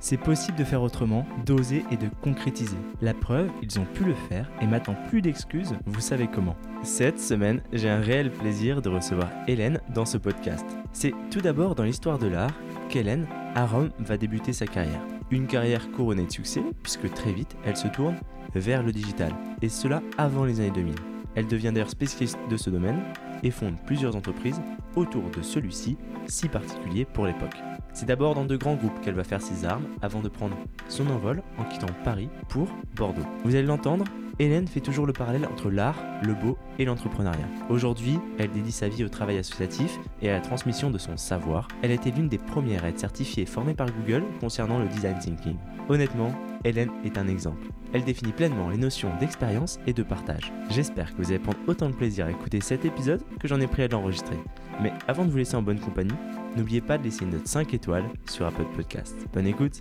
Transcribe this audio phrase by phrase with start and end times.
[0.00, 2.76] C'est possible de faire autrement, d'oser et de concrétiser.
[3.00, 6.56] La preuve, ils ont pu le faire et maintenant plus d'excuses, vous savez comment.
[6.82, 10.66] Cette semaine, j'ai un réel plaisir de recevoir Hélène dans ce podcast.
[10.92, 12.54] C'est tout d'abord dans l'histoire de l'art
[12.88, 15.00] qu'Hélène, à Rome, va débuter sa carrière.
[15.30, 18.16] Une carrière couronnée de succès, puisque très vite, elle se tourne
[18.54, 19.32] vers le digital,
[19.62, 20.94] et cela avant les années 2000.
[21.34, 23.02] Elle devient d'ailleurs spécialiste de ce domaine
[23.42, 24.60] et fonde plusieurs entreprises
[24.94, 27.56] autour de celui-ci, si particulier pour l'époque.
[27.96, 30.54] C'est d'abord dans de grands groupes qu'elle va faire ses armes avant de prendre
[30.86, 33.24] son envol en quittant Paris pour Bordeaux.
[33.42, 34.04] Vous allez l'entendre,
[34.38, 37.48] Hélène fait toujours le parallèle entre l'art, le beau et l'entrepreneuriat.
[37.70, 41.68] Aujourd'hui, elle dédie sa vie au travail associatif et à la transmission de son savoir.
[41.80, 45.18] Elle a été l'une des premières à être certifiée formée par Google concernant le design
[45.18, 45.56] thinking.
[45.88, 46.32] Honnêtement,
[46.64, 47.66] Hélène est un exemple.
[47.94, 50.52] Elle définit pleinement les notions d'expérience et de partage.
[50.68, 53.66] J'espère que vous allez prendre autant de plaisir à écouter cet épisode que j'en ai
[53.66, 54.36] pris à l'enregistrer.
[54.80, 56.14] Mais avant de vous laisser en bonne compagnie,
[56.56, 59.14] n'oubliez pas de laisser une note 5 étoiles sur Apple Podcast.
[59.32, 59.78] Bonne écoute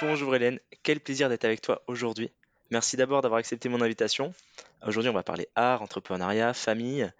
[0.00, 2.30] Bonjour Hélène, quel plaisir d'être avec toi aujourd'hui.
[2.70, 4.32] Merci d'abord d'avoir accepté mon invitation.
[4.86, 7.10] Aujourd'hui on va parler art, entrepreneuriat, famille,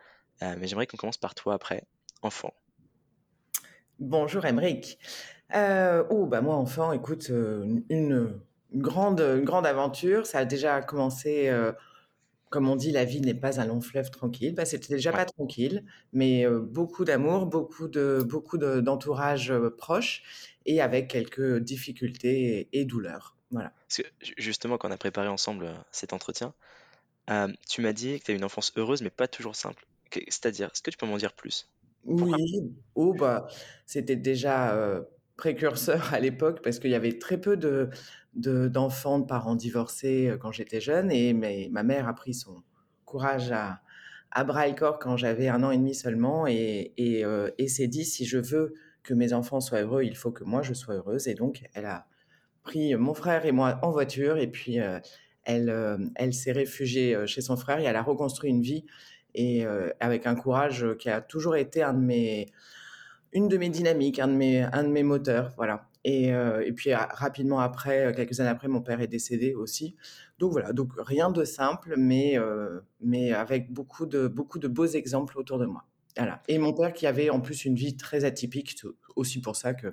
[0.42, 1.84] euh, mais j'aimerais qu'on commence par toi après,
[2.22, 2.52] enfant.
[4.00, 4.98] Bonjour Emeric.
[5.54, 8.40] Euh, oh, bah moi, enfant, écoute, euh, une,
[8.74, 10.26] grande, une grande aventure.
[10.26, 11.72] Ça a déjà commencé, euh,
[12.54, 14.54] comme on dit, la vie n'est pas un long fleuve tranquille.
[14.54, 20.22] Bah, c'était déjà pas tranquille, mais beaucoup d'amour, beaucoup de, beaucoup d'entourage proche
[20.64, 23.36] et avec quelques difficultés et, douleurs.
[23.50, 23.72] Voilà.
[24.38, 26.54] justement, quand on a préparé ensemble cet entretien,
[27.68, 29.84] tu m'as dit que tu as une enfance heureuse, mais pas toujours simple.
[30.12, 31.68] C'est-à-dire, est-ce que tu peux m'en dire plus?
[32.04, 33.48] Oui, oh, bah,
[33.84, 35.02] c'était déjà
[35.36, 37.90] précurseur à l'époque parce qu'il y avait très peu de,
[38.36, 42.62] d'enfants de, parents divorcés euh, quand j'étais jeune et ma mère a pris son
[43.04, 43.80] courage à,
[44.30, 47.86] à bras corps quand j'avais un an et demi seulement et, et, euh, et s'est
[47.86, 50.94] dit si je veux que mes enfants soient heureux, il faut que moi je sois
[50.94, 52.06] heureuse et donc elle a
[52.62, 54.98] pris mon frère et moi en voiture et puis euh,
[55.44, 58.86] elle, elle s'est réfugiée chez son frère et elle a reconstruit une vie
[59.34, 59.66] et
[60.00, 62.46] avec un courage qui a toujours été un de mes
[63.34, 65.88] une de mes dynamiques, un de mes, un de mes moteurs, voilà.
[66.04, 69.96] Et, euh, et puis rapidement après, euh, quelques années après, mon père est décédé aussi.
[70.38, 74.86] Donc voilà, donc rien de simple, mais, euh, mais avec beaucoup de, beaucoup de beaux
[74.86, 75.86] exemples autour de moi.
[76.16, 76.42] Voilà.
[76.48, 78.82] Et mon père qui avait en plus une vie très atypique,
[79.16, 79.88] aussi pour ça que,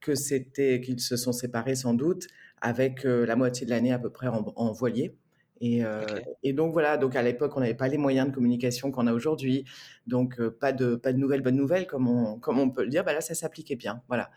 [0.00, 2.26] que c'était qu'ils se sont séparés sans doute,
[2.60, 5.16] avec la moitié de l'année à peu près en voilier.
[5.60, 6.04] Et, euh,
[6.42, 9.12] et, donc voilà, donc à l'époque, on n'avait pas les moyens de communication qu'on a
[9.12, 9.64] aujourd'hui,
[10.06, 12.88] donc euh, pas de pas de nouvelles bonnes nouvelles comme on comme on peut le
[12.88, 13.04] dire.
[13.04, 14.30] Bah là, ça s'appliquait bien, voilà.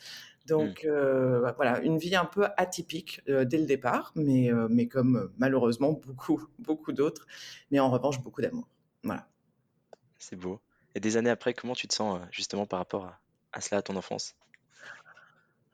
[0.51, 1.41] Donc mmh.
[1.41, 6.43] bah, voilà, une vie un peu atypique dès le départ, mais mais comme malheureusement beaucoup
[6.59, 7.25] beaucoup d'autres,
[7.71, 8.67] mais en revanche beaucoup d'amour,
[9.03, 9.27] voilà.
[10.19, 10.59] C'est beau.
[10.93, 13.19] Et des années après, comment tu te sens justement par rapport à,
[13.53, 14.35] à cela, à ton enfance?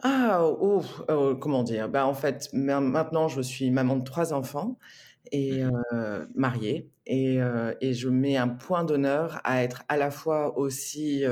[0.04, 1.90] Ah, oh, oh, comment dire?
[1.90, 4.78] Bah, En fait, maintenant, je suis maman de trois enfants
[5.32, 7.40] et mmh mariée et,
[7.82, 11.26] et, je mets un point d'honneur à être à la fois aussi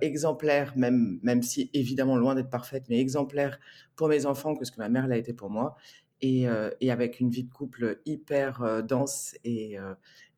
[0.00, 3.58] exemplaire, même, même si évidemment loin d'être parfaite, mais exemplaire
[3.96, 5.76] pour mes enfants que ce que ma mère l'a été pour moi,
[6.20, 6.46] et,
[6.80, 9.76] et avec une vie de couple hyper dense et,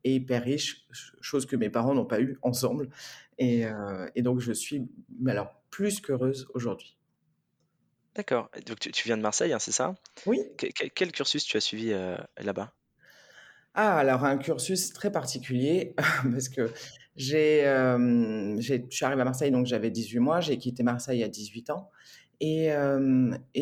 [0.03, 0.87] et, hyper riche,
[1.21, 2.89] chose que mes parents n'ont pas eu ensemble.
[3.37, 3.65] Et,
[4.15, 4.87] et donc je suis
[5.27, 6.97] alors plus qu'heureuse aujourd'hui.
[8.15, 8.49] D'accord.
[8.65, 9.95] Donc tu, viens de Marseille, hein, c'est ça?
[10.25, 10.39] Oui.
[10.57, 12.73] quel cursus tu as suivi euh, là-bas?
[13.73, 15.95] Ah, alors un cursus très particulier
[16.29, 16.69] parce que
[17.15, 21.69] j'ai, je suis arrivée à Marseille, donc j'avais 18 mois, j'ai quitté Marseille à 18
[21.69, 21.89] ans
[22.39, 22.71] et,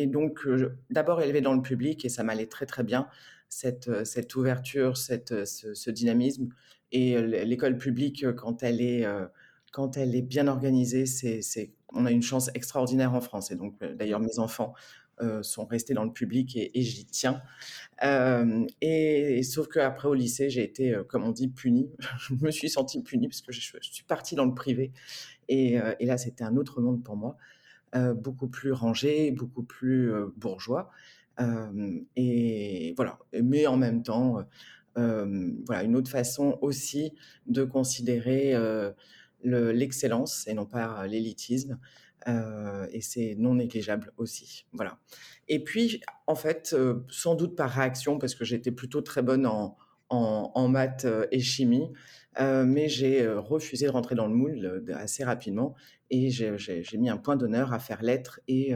[0.06, 0.46] donc
[0.90, 3.08] d'abord élevé dans le public et ça m'allait très très bien,
[3.48, 3.88] cette,
[4.36, 6.48] ouverture, cette, ce, dynamisme
[6.92, 9.06] et l'école publique quand elle est,
[9.72, 13.50] quand elle est bien organisée, c'est on a une chance extraordinaire en France.
[13.50, 14.74] Et donc, d'ailleurs, mes enfants
[15.42, 17.42] sont restés dans le public et, j'y tiens.
[18.04, 21.90] Euh, et, sauf qu'après, au lycée, j'ai été, comme on dit, punie.
[22.18, 24.92] je me suis sentie punie parce que je, suis partie dans le privé.
[25.48, 27.36] Et, là, c'était un autre monde pour moi,
[28.14, 30.90] beaucoup plus rangé, beaucoup plus bourgeois.
[32.16, 33.18] et voilà.
[33.42, 34.44] Mais en même temps,
[34.96, 37.12] voilà, une autre façon aussi
[37.46, 38.54] de considérer
[39.44, 41.78] l'excellence et non pas l'élitisme.
[42.26, 44.66] Et c'est non négligeable aussi.
[44.72, 44.98] Voilà.
[45.48, 46.76] Et puis, en fait,
[47.08, 49.76] sans doute par réaction, parce que j'étais plutôt très bonne en,
[50.10, 51.92] en, maths et chimie,
[52.38, 55.74] mais j'ai refusé de rentrer dans le moule assez rapidement
[56.10, 58.74] et j'ai mis un point d'honneur à faire lettres et,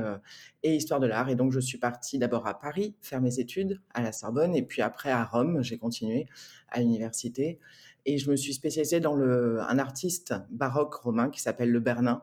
[0.62, 1.28] et histoire de l'art.
[1.28, 4.62] Et donc, je suis partie d'abord à Paris faire mes études à la Sorbonne et
[4.62, 6.26] puis après à Rome, j'ai continué
[6.68, 7.58] à l'université.
[8.06, 12.22] Et je me suis spécialisée dans le, un artiste baroque romain qui s'appelle Le Bernin,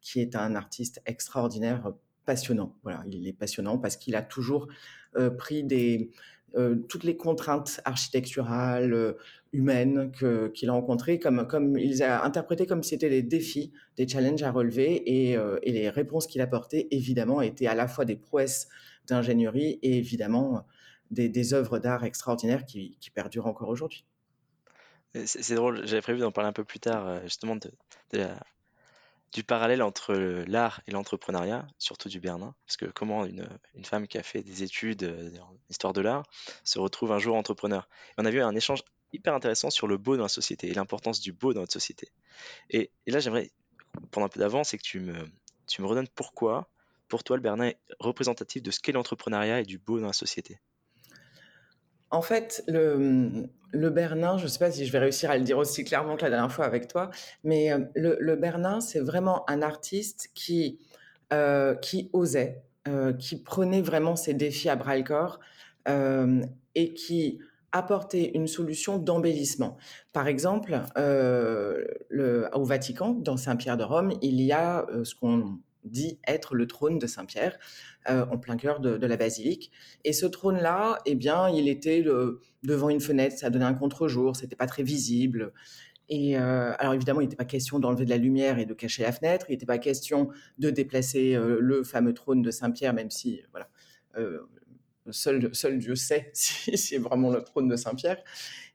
[0.00, 1.92] qui est un artiste extraordinaire,
[2.24, 2.76] passionnant.
[2.82, 4.68] Voilà, il est passionnant parce qu'il a toujours
[5.38, 6.10] pris des,
[6.88, 9.16] toutes les contraintes architecturales,
[9.52, 10.12] humaines
[10.54, 14.06] qu'il a rencontrées, comme, comme il les a interprétées comme si c'était des défis, des
[14.06, 18.68] challenges à relever, et, les réponses qu'il apportait, évidemment, étaient à la fois des prouesses
[19.06, 20.66] d'ingénierie et évidemment
[21.10, 24.04] des, œuvres d'art extraordinaires qui, perdurent encore aujourd'hui.
[25.24, 27.70] C'est drôle, j'avais prévu d'en parler un peu plus tard, justement, de,
[29.32, 30.14] du parallèle entre
[30.46, 33.48] l'art et l'entrepreneuriat, surtout du Bernin, parce que comment une,
[33.84, 35.04] femme qui a fait des études
[35.40, 36.24] en histoire de l'art
[36.64, 37.88] se retrouve un jour entrepreneur.
[38.18, 38.82] on a vu un échange
[39.12, 42.08] hyper intéressant sur le beau dans la société et l'importance du beau dans notre société.
[42.70, 43.50] Et, là, j'aimerais
[44.10, 45.14] prendre un peu d'avance et que tu me,
[45.66, 46.68] tu me redonnes pourquoi,
[47.08, 50.12] pour toi, le Bernin est représentatif de ce qu'est l'entrepreneuriat et du beau dans la
[50.12, 50.60] société.
[52.10, 55.44] En fait, le, le Bernin, je ne sais pas si je vais réussir à le
[55.44, 57.10] dire aussi clairement que la dernière fois avec toi,
[57.44, 60.78] mais euh, le, le Bernin, c'est vraiment un artiste qui,
[61.32, 61.74] euh,
[62.12, 65.40] osait, euh, qui prenait vraiment ses défis à bras le corps
[66.76, 67.40] et qui
[67.72, 69.76] apportait une solution d'embellissement.
[70.12, 76.18] Par exemple, le, au Vatican, dans Saint-Pierre de Rome, il y a ce qu'on dit
[76.26, 77.58] être le trône de Saint-Pierre,
[78.08, 79.70] euh, en plein cœur de, la basilique.
[80.04, 82.02] Et ce trône-là, eh bien, il était
[82.62, 85.52] devant une fenêtre, ça donnait un contre-jour, c'était pas très visible.
[86.08, 89.02] Et euh, alors évidemment, il n'était pas question d'enlever de la lumière et de cacher
[89.02, 89.46] la fenêtre.
[89.48, 93.68] Il n'était pas question de déplacer euh, le fameux trône de Saint-Pierre, même si voilà,
[95.10, 98.22] seul, seul Dieu sait si c'est vraiment le trône de Saint-Pierre.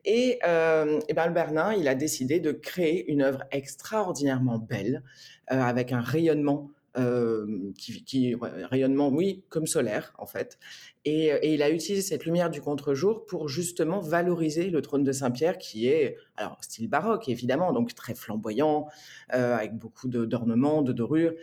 [0.06, 5.02] Et, et ben, le Bernin, il a décidé de créer une œuvre extraordinairement belle,
[5.48, 8.36] avec un rayonnement euh, qui, qui,
[8.70, 10.58] rayonnement, oui, comme solaire en fait.
[11.04, 15.58] Et, il a utilisé cette lumière du contre-jour pour justement valoriser le trône de Saint-Pierre,
[15.58, 18.88] qui est alors style baroque évidemment, donc très flamboyant,
[19.34, 21.34] euh, avec beaucoup d'ornements, de, dorures.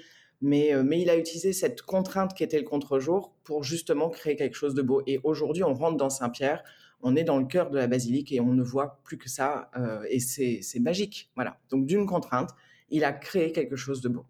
[0.41, 4.37] Mais, euh, mais, il a utilisé cette contrainte qui était le contre-jour pour justement créer
[4.37, 5.03] quelque chose de beau.
[5.07, 6.65] Et aujourd'hui, on rentre dans Saint-Pierre,
[7.03, 9.71] on est dans le cœur de la basilique et on ne voit plus que ça.
[10.09, 11.31] Et c'est magique.
[11.35, 11.59] Voilà.
[11.71, 12.51] Donc d'une contrainte,
[12.91, 14.25] il a créé quelque chose de beau.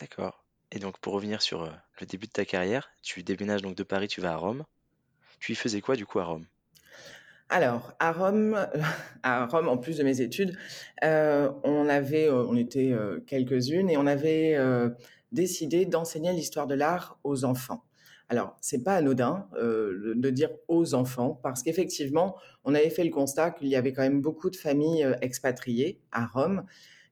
[0.00, 0.44] D'accord.
[0.70, 3.82] Et donc pour revenir sur euh, le début de ta carrière, tu déménages donc de
[3.82, 4.64] Paris, tu vas à Rome.
[5.40, 6.46] Tu y faisais quoi du coup à Rome?
[7.48, 8.68] Alors, à Rome,
[9.22, 10.56] à Rome, en plus de mes études,
[11.04, 12.94] euh, on avait, euh, on était
[13.26, 14.58] quelques-unes et on avait
[15.32, 17.84] décidé d'enseigner l'histoire de l'art aux enfants.
[18.28, 23.52] Alors, c'est pas anodin de dire aux enfants parce qu'effectivement, on avait fait le constat
[23.52, 26.66] qu'il y avait quand même beaucoup de familles expatriées à Rome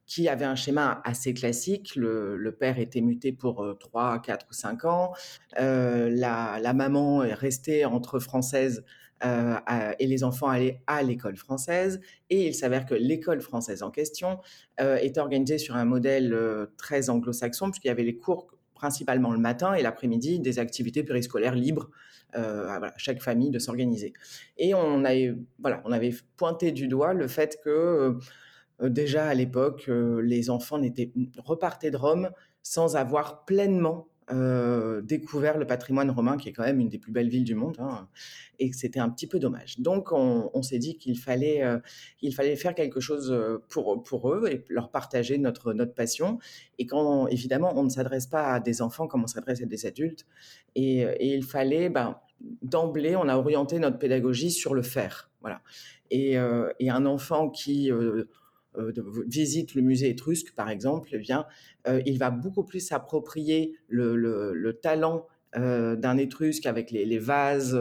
[0.07, 1.95] qui avait un schéma assez classique.
[1.95, 5.13] Le, père était muté pour 3, 4 ou 5 ans.
[5.59, 8.83] Euh, la, maman est restée entre française
[9.23, 9.57] euh,
[9.99, 11.99] et les enfants allaient à l'école française.
[12.29, 14.39] Et il s'avère que l'école française en question
[14.79, 16.35] euh, est organisée sur un modèle
[16.77, 21.55] très anglo-saxon, puisqu'il y avait les cours principalement le matin et l'après-midi, des activités périscolaires
[21.55, 21.89] libres
[22.33, 24.13] à chaque famille de s'organiser.
[24.57, 28.19] Et on avait, voilà, on avait pointé du doigt le fait que euh,
[28.81, 32.29] déjà à l'époque, euh, les enfants n'étaient repartaient de Rome
[32.61, 37.13] sans avoir pleinement euh, découvert le patrimoine romain, qui est quand même une des plus
[37.13, 38.09] belles villes du monde, hein,
[38.59, 39.79] et c'était un petit peu dommage.
[39.79, 41.63] Donc, on, s'est dit qu'il fallait,
[42.21, 43.33] il fallait faire quelque chose
[43.69, 46.39] pour, pour eux et leur partager notre, notre passion.
[46.77, 49.85] Et quand, évidemment, on ne s'adresse pas à des enfants comme on s'adresse à des
[49.85, 50.25] adultes,
[50.75, 52.19] et, il fallait, ben,
[52.61, 55.31] d'emblée, on a orienté notre pédagogie sur le faire.
[55.39, 55.61] Voilà.
[56.11, 57.91] Et un enfant qui
[58.77, 58.93] euh,
[59.27, 61.33] visite le musée étrusque, par exemple, eh
[61.87, 67.79] euh, il va beaucoup plus s'approprier le, talent euh, d'un étrusque avec les, vases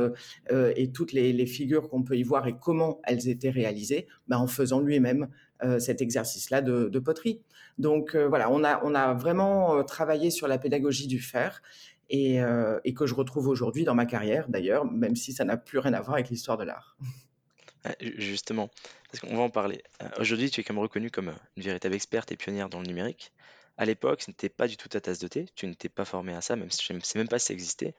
[0.50, 4.46] et toutes les, figures qu'on peut y voir et comment elles étaient réalisées, bah, en
[4.46, 5.28] faisant lui-même
[5.78, 7.42] cet exercice-là de, poterie.
[7.78, 11.62] Donc voilà, on a, on a vraiment travaillé sur la pédagogie du faire
[12.10, 12.38] et,
[12.84, 15.94] et que je retrouve aujourd'hui dans ma carrière d'ailleurs, même si ça n'a plus rien
[15.94, 16.96] à voir avec l'histoire de l'art.
[18.00, 18.70] Justement,
[19.10, 19.82] parce qu'on va en parler.
[20.02, 22.80] Euh, aujourd'hui, tu es quand même reconnue comme euh, une véritable experte et pionnière dans
[22.80, 23.32] le numérique.
[23.76, 26.34] À l'époque, ce n'était pas du tout ta tasse de thé, tu n'étais pas formée
[26.34, 27.94] à ça, même si je ne sais même pas si ça existait.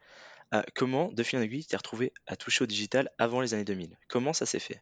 [0.54, 3.66] Euh, comment, de fil en aiguille, t'es retrouvé à toucher au digital avant les années
[3.66, 3.98] 2000?
[4.08, 4.82] Comment ça s'est fait?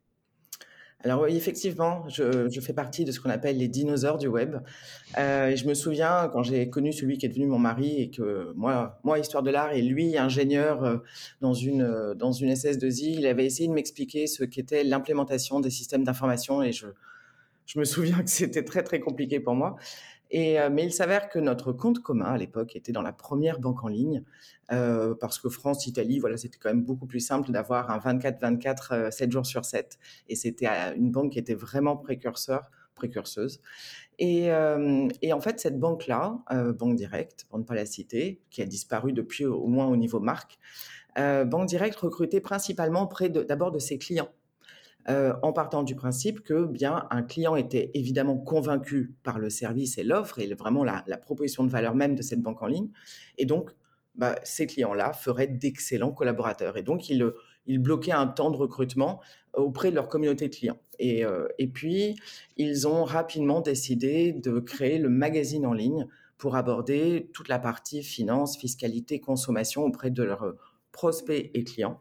[1.03, 4.55] Alors oui, effectivement, je je fais partie de ce qu'on appelle les dinosaures du web.
[5.17, 8.09] Heu et je me souviens quand j'ai connu celui qui est devenu mon mari et
[8.09, 11.03] que moi moi histoire de l'art et lui ingénieur, heu,
[11.41, 15.69] dans une, heu, dans une SS2I, il avait essayé de m'expliquer ce qu'était l'implémentation des
[15.69, 16.87] systèmes d'information et je
[17.65, 19.75] je me souviens que c'était très, très compliqué pour moi
[20.32, 23.60] et heu, mais il s'avère que notre compte commun à l'époque était dans la première
[23.60, 24.24] banque en ligne,
[24.72, 28.94] heu, parce que France, Italie, voilà, c'était quand même beaucoup plus simple d'avoir un 24-24,
[28.94, 33.62] heu, 7 jours sur 7 et c'était à une banque qui était vraiment précurseur précurseuse.
[34.20, 36.39] Et en fait, cette banque-là,
[36.77, 40.22] Banque Directe, pour ne pas la citer, qui a disparu depuis au moins au niveau
[40.22, 40.58] marque,
[41.17, 44.29] Banque Directe recrutait principalement auprès d'abord de ses clients
[45.09, 49.97] heu, en partant du principe que, bien, un client était évidemment convaincu par le service
[49.97, 52.89] et l'offre et vraiment la proposition de valeur même de cette banque en ligne.
[53.38, 53.71] Et donc,
[54.17, 56.77] bah, ces clients-là feraient d'excellents collaborateurs.
[56.77, 57.33] Et donc ils,
[57.79, 59.19] bloquaient un temps de recrutement
[59.53, 60.79] auprès de leur communauté de clients.
[61.00, 62.15] Et heu et puis
[62.57, 66.07] ils ont rapidement décidé de créer le magazine en ligne
[66.38, 70.53] pour aborder toute la partie finance, fiscalité, consommation auprès de leurs,
[70.91, 72.00] prospects et clients.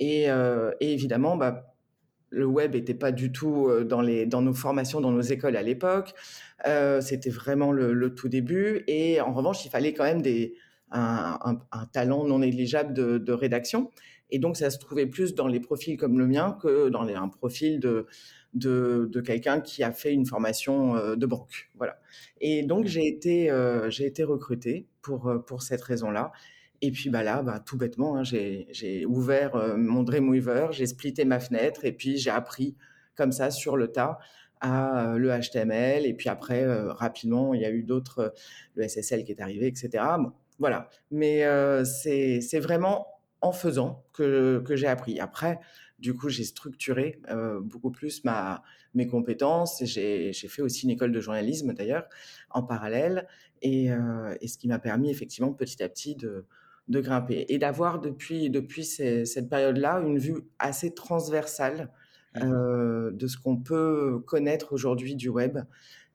[0.00, 1.73] Et et évidemment, bah,
[2.34, 5.56] le web était pas du tout, heu, dans les dans nos formations, dans nos écoles
[5.56, 6.14] à l'époque.
[6.66, 8.84] Heu, c'était vraiment le le tout début.
[8.86, 10.54] Et en revanche, il fallait quand même des
[10.90, 13.90] un un un talent non négligeable de de rédaction.
[14.30, 17.14] Et donc ça se trouvait plus dans les profils comme le mien que dans les
[17.14, 18.06] un profil de
[18.54, 21.98] de de quelqu'un qui a fait une formation, heu, de banque, voilà.
[22.40, 22.86] Et donc Mmh.
[22.86, 23.50] j'ai été,
[23.88, 26.32] j'ai été recrutée pour, pour cette raison-là
[26.86, 31.24] et puis, bah, là, bah, tout bêtement, hein, j'ai ouvert, heu, mon Dreamweaver, j'ai splitté
[31.24, 32.76] ma fenêtre et puis j'ai appris
[33.16, 34.18] comme ça sur le tas
[34.60, 38.32] à, heu, le HTML et puis après, heu, rapidement, il y a eu d'autres, heu,
[38.74, 40.18] le SSL qui est arrivé et cetera.
[40.18, 41.44] Bon, voilà, mais
[41.84, 43.06] c'est vraiment
[43.40, 45.20] en faisant que que j'ai appris.
[45.20, 45.58] Après,
[45.98, 47.20] du coup, j'ai structuré,
[47.62, 48.62] beaucoup plus ma
[48.94, 52.06] mes compétences j'ai fait aussi une école de journalisme d'ailleurs
[52.50, 53.26] en parallèle
[53.62, 53.86] et
[54.40, 56.46] et ce qui m'a permis effectivement petit à petit de
[56.88, 61.90] de grimper et d'avoir depuis depuis ces cette période-là une vue assez transversale,
[62.34, 65.58] Mmh heu, de ce qu'on peut connaître aujourd'hui du web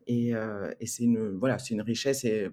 [0.07, 0.31] et
[0.79, 2.49] et c'est une voilà, une richesse et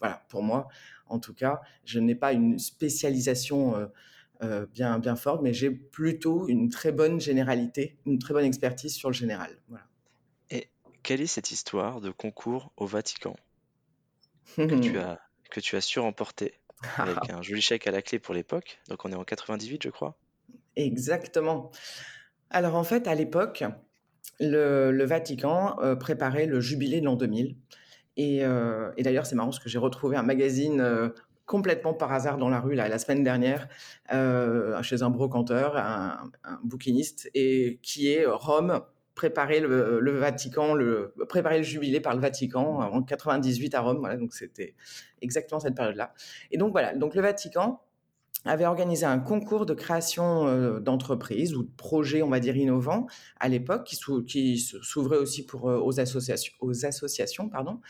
[0.00, 0.68] voilà, pour moi,
[1.06, 3.88] en tout cas, je n'ai pas une spécialisation,
[4.42, 8.94] heu, bien bien forte, mais j'ai plutôt une très bonne généralité, une très bonne expertise
[8.94, 9.86] sur le général, voilà.
[10.50, 10.72] et
[11.04, 13.36] quelle est cette histoire de concours au Vatican
[14.68, 15.20] que tu as
[15.50, 16.60] que tu as su remporter
[16.98, 18.78] avec un joli chèque à la clé pour l'époque?
[18.88, 20.16] Donc on est en 98 je crois?
[20.76, 21.70] Exactement.
[22.50, 23.64] Alors en fait, à l'époque,
[24.40, 27.56] le Vatican, heu, préparait le jubilé de l'an 2000
[28.16, 31.14] et heu et d'ailleurs, c'est marrant parce que j'ai retrouvé un magazine, heu,
[31.46, 33.68] complètement par hasard dans la rue la semaine dernière,
[34.82, 38.80] chez un brocanteur, un un bouquiniste et qui est Rome,
[39.16, 44.16] préparer le Vatican, le préparer le jubilé par le Vatican en 98 à Rome, voilà,
[44.16, 44.76] donc c'était
[45.22, 46.14] exactement cette période-là.
[46.52, 47.80] Et donc voilà, donc le Vatican
[48.44, 53.06] avait organisé un concours de création, heu, d'entreprises ou de projets, on va dire, innovants
[53.40, 57.80] à l'époque qui s'ouvrait aussi pour, heu, aux associations aux associations, pardon,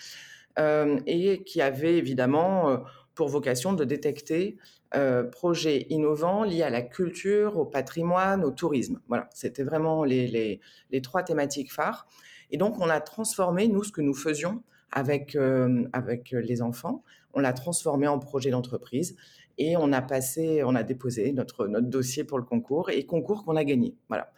[0.57, 2.83] hem et qui avait évidemment,
[3.17, 4.57] pour vocation de détecter,
[4.95, 9.01] heu, projets innovants liés à la culture, au patrimoine, au tourisme.
[9.09, 10.61] Voilà, c'était vraiment les les
[10.93, 12.07] les 3 thématiques phares
[12.53, 17.03] et donc on a transformé, nous, ce que nous faisions avec, hem, avec, les enfants,
[17.35, 19.17] on l'a transformé en projet d'entreprise
[19.59, 23.45] et on a passé on a déposé notre notre dossier pour le concours et concours
[23.45, 24.33] qu'on a gagné, voilà.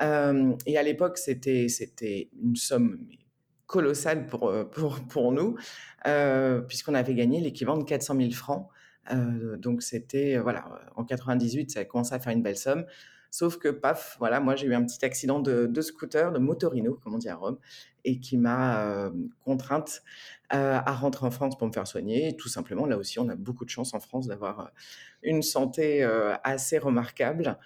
[0.00, 2.98] Hem et à l'époque, c'était c'était une somme
[3.66, 5.56] colossale pour, heu, pour pour nous,
[6.06, 8.68] heu, puisqu'on avait gagné l'équivalent de 400 000 francs.
[9.12, 12.86] Heu, donc c'était, heu, voilà, en 98, ça a commencé à faire une belle somme.
[13.30, 17.14] Sauf que paf, voilà, moi j'ai eu un petit accident de scooter, de motorino comme
[17.14, 17.58] on dit à Rome
[18.04, 19.10] et qui m'a,
[19.44, 20.02] contrainte,
[20.48, 23.64] à rentrer en France pour me faire soigner tout simplement, là aussi, on a beaucoup
[23.64, 24.70] de chance en France d'avoir,
[25.22, 26.02] une santé,
[26.44, 27.58] assez remarquable.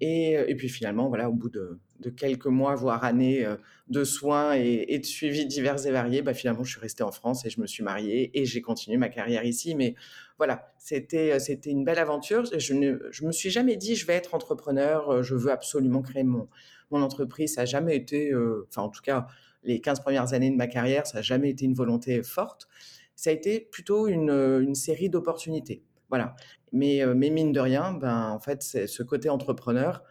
[0.00, 3.58] Et et puis finalement, voilà, au bout de de quelques mois, voire années, heu,
[3.88, 7.44] de soins et de suivis divers et variés, bah, finalement, je suis restée en France
[7.46, 9.74] et je me suis mariée et j'ai continué ma carrière ici.
[9.74, 9.94] Mais
[10.38, 12.44] voilà, c'était, heu, c'était une belle aventure.
[12.56, 16.02] Je ne je me suis jamais dit: «Je vais être entrepreneur, heu, je veux absolument
[16.02, 16.48] créer mon
[16.90, 17.54] mon entreprise».
[17.54, 18.32] Ça a jamais été,
[18.68, 19.26] enfin, en tout cas,
[19.62, 22.68] les 15 premières années de ma carrière, ça a jamais été une volonté forte.
[23.16, 25.82] Ça a été plutôt une, une série d'opportunités.
[26.10, 26.36] Voilà.
[26.72, 30.02] Mais, mais mine de rien, ben, en fait, ce côté entrepreneur,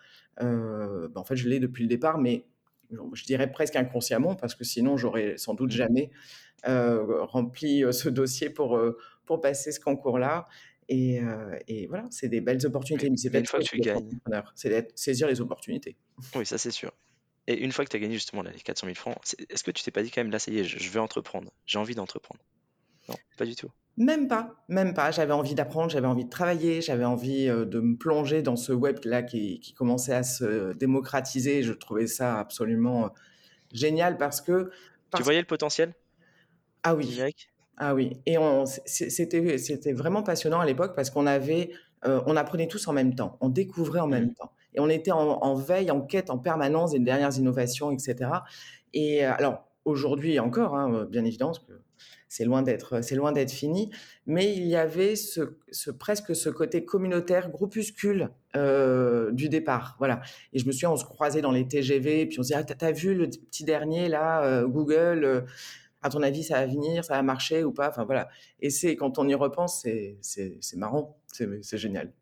[0.42, 2.46] heu, bah, en fait, je l'ai depuis le départ, mais
[3.14, 6.12] je dirais presque inconsciemment parce que sinon j'aurais sans doute Mmh jamais,
[6.68, 8.80] heu, rempli, heu, ce dossier pour,
[9.26, 10.48] pour passer ce concours-là
[10.90, 11.22] Et,
[11.68, 13.10] et voilà, c'est des belles opportunités.
[13.10, 14.20] Mais, mais une fois que tu gagnes.
[14.56, 15.98] C'est saisir les opportunités.
[16.36, 16.92] Oui, ça c'est sûr.
[17.48, 19.18] Et une fois que tu as gagné justement les 400 000 francs,
[19.50, 21.52] est-ce que tu t'es pas dit quand même là, ça y est, je vais entreprendre,
[21.66, 22.42] j'ai envie d'entreprendre
[23.10, 23.70] Non, pas du tout.
[23.98, 25.12] Même pas, même pas.
[25.12, 29.22] J'avais envie d'apprendre, j'avais envie de travailler, j'avais envie de me plonger dans ce web-là
[29.22, 31.62] qui, qui, commençait à se démocratiser.
[31.62, 33.12] Je trouvais ça absolument
[33.72, 34.72] génial parce que...
[35.16, 35.94] Tu voyais le potentiel?
[36.82, 37.22] Ah oui.
[37.78, 38.18] Ah oui.
[38.26, 38.38] Et
[38.86, 41.72] c'était, vraiment passionnant à l'époque parce qu'on avait,
[42.04, 44.34] on apprenait tous en même temps, on découvrait en même mmh.
[44.36, 44.52] temps.
[44.76, 48.32] Et on était en, en, veille, en quête en permanence des dernières innovations, etc.
[48.94, 51.74] Et alors, aujourd'hui encore, hein, bien évidemment, parce que
[52.34, 53.92] c'est loin d'être c'est loin d'être fini.
[54.26, 55.42] Mais il y avait ce,
[55.92, 60.20] presque ce côté communautaire groupuscule euh, du départ voilà.
[60.52, 62.64] Et je me souviens on se croisait dans les TGV puis on se disait ah
[62.64, 65.42] t'as vu le petit dernier là euh, Google euh,
[66.02, 67.90] à ton avis ça va venir ça va marcher ou pas?
[67.90, 68.30] Enfin voilà.
[68.60, 71.20] Et c'est quand on y repense c'est c'est marrant.
[71.28, 72.14] C'est génial.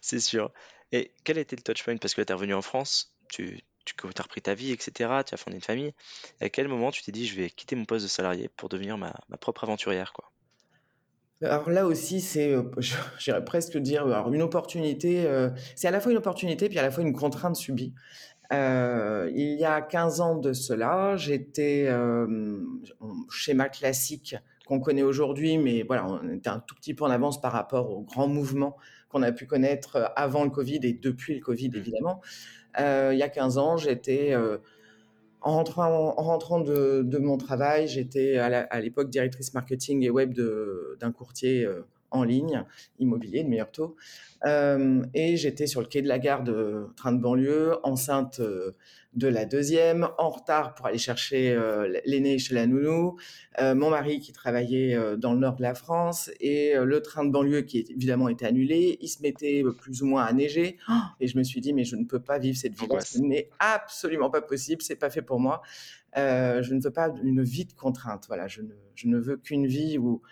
[0.00, 0.50] C'est sûr.
[0.92, 1.98] Et quel été le touchpoint?
[1.98, 5.10] Parce que tu es revenu en France tu tu as repris ta vie, etc.
[5.26, 5.92] Tu as fondé une famille.
[6.40, 8.98] à quel moment tu t'es dit, je vais quitter mon poste de salarié pour devenir
[8.98, 10.30] ma, propre aventurière quoi?
[11.42, 12.64] Alors là aussi, c'est, euh,
[13.18, 16.82] j'irais presque dire, alors une opportunité, euh, c'est à la fois une opportunité puis à
[16.82, 17.94] la fois une contrainte subie.
[18.52, 22.58] Euh, il y a 15 ans de cela, j'étais euh,
[23.30, 24.34] schéma classique
[24.66, 27.90] qu'on connaît aujourd'hui, mais voilà, on était un tout petit peu en avance par rapport
[27.90, 28.76] aux grands mouvements
[29.08, 31.76] qu'on a pu connaître avant le Covid et depuis le Covid, mmh.
[31.76, 32.20] évidemment.
[32.20, 34.58] Euh, il y a 15 ans, j'étais euh,
[35.40, 40.34] en rentrant, en rentrant de, de mon travail, j'étais à l'époque directrice marketing et web
[41.00, 42.64] d'un courtier euh, en ligne,
[42.98, 43.96] immobilier de meilleur taux.
[44.46, 48.72] Euh, et j'étais sur le quai de la gare de train de banlieue, enceinte euh,
[49.12, 53.16] de la deuxième, en retard pour aller chercher euh, l'aîné chez la nounou,
[53.60, 57.62] mon mari qui travaillait dans le nord de la France, et le train de banlieue
[57.62, 58.96] qui évidemment était annulé.
[59.00, 60.78] Il se mettait plus ou moins à neiger.
[61.20, 63.50] et je me suis dit, mais je ne peux pas vivre cette vie Ce n'est
[63.58, 65.60] absolument pas possible, c'est pas fait pour moi.
[66.16, 68.24] je ne veux pas une vie de contrainte.
[68.28, 70.22] Voilà, je ne, je ne veux qu'une vie où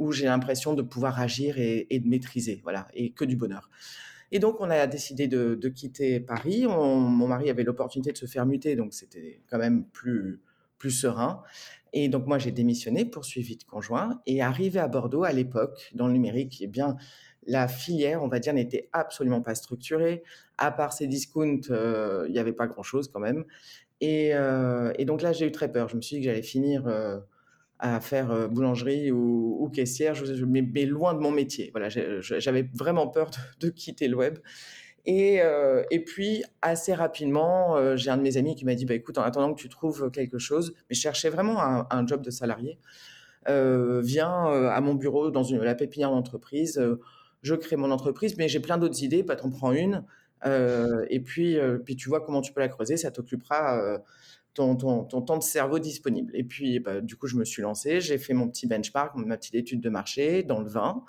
[0.00, 3.70] où j'ai l'impression de pouvoir agir et, de maîtriser, voilà, et que du bonheur.
[4.32, 6.64] Et donc, on a décidé de, quitter Paris.
[6.66, 10.40] mon mari avait l'opportunité de se faire muter, donc c'était quand même plus,
[10.78, 11.42] plus serein.
[11.92, 16.06] Et donc, moi, j'ai démissionné, poursuivi de conjoint, et arrivé à Bordeaux à l'époque, dans
[16.06, 16.96] le numérique, eh bien,
[17.46, 20.22] la filière, on va dire, n'était absolument pas structurée.
[20.56, 23.44] À part ces discounts, euh, il n'y avait pas grand-chose quand même.
[24.00, 25.88] Et, euh, et, donc là, j'ai eu très peur.
[25.88, 27.18] Je me suis dit que j'allais finir euh,
[27.80, 30.14] à faire boulangerie ou, caissière,
[30.46, 31.70] mais, loin de mon métier.
[31.72, 34.38] Voilà, j'avais vraiment peur de, quitter le web.
[35.06, 35.40] Et,
[35.90, 39.22] et, puis, assez rapidement, j'ai un de mes amis qui m'a dit, bah, écoute, en
[39.22, 41.58] attendant que tu trouves quelque chose, mais je cherchais vraiment
[41.90, 42.78] un, job de salarié,
[43.48, 46.80] viens à mon bureau dans une, la pépinière d'entreprise,
[47.42, 50.04] je crée mon entreprise, mais j'ai plein d'autres idées, pas t'en prends une,
[50.44, 54.02] et puis, puis tu vois comment tu peux la creuser, ça t'occupera
[54.54, 56.32] ton, temps de cerveau disponible.
[56.34, 59.36] Et puis, bah, du coup, je me suis lancé, j'ai fait mon petit benchmark, ma
[59.36, 61.04] petite étude de marché dans le vin.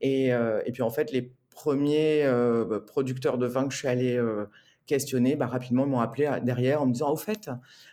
[0.00, 3.78] Et, euh, et puis, en fait, les premiers euh, bah, producteurs de vin que je
[3.78, 4.46] suis allé euh,
[4.86, 7.50] questionner, bah, rapidement, m'ont appelé derrière en me disant, au fait,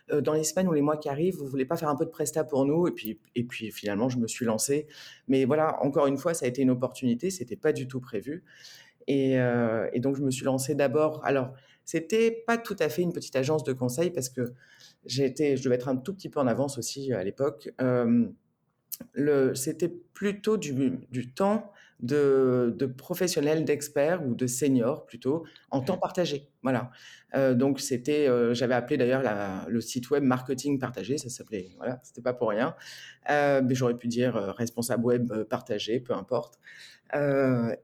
[0.10, 2.12] dans les semaines ou les mois qui arrivent, vous voulez pas faire un peu de
[2.12, 2.88] presta pour nous?
[2.88, 4.88] Et puis, et puis, finalement, je me suis lancé.
[5.28, 8.44] Mais voilà, encore une fois, ça a été une opportunité, c'était pas du tout prévu.
[9.08, 11.26] Et, et donc, je me suis lancé d'abord.
[11.26, 11.54] Alors,
[11.86, 14.54] c'était pas tout à fait une petite agence de conseil parce que
[15.06, 17.70] j'étais, je devais être un tout petit peu en avance aussi à l'époque.
[19.54, 21.72] c'était plutôt du, du temps
[22.04, 26.50] de, de professionnels, d'experts ou de seniors plutôt en temps partagé.
[26.62, 26.92] Voilà.
[27.34, 29.24] Euh, donc c'était, euh, j'avais appelé d'ailleurs
[29.68, 31.72] le site web marketing partagé, ça s'appelait.
[31.78, 32.76] Voilà, c'était pas pour rien.
[33.32, 36.60] Euh, mais j'aurais pu dire responsable web partagé, peu importe.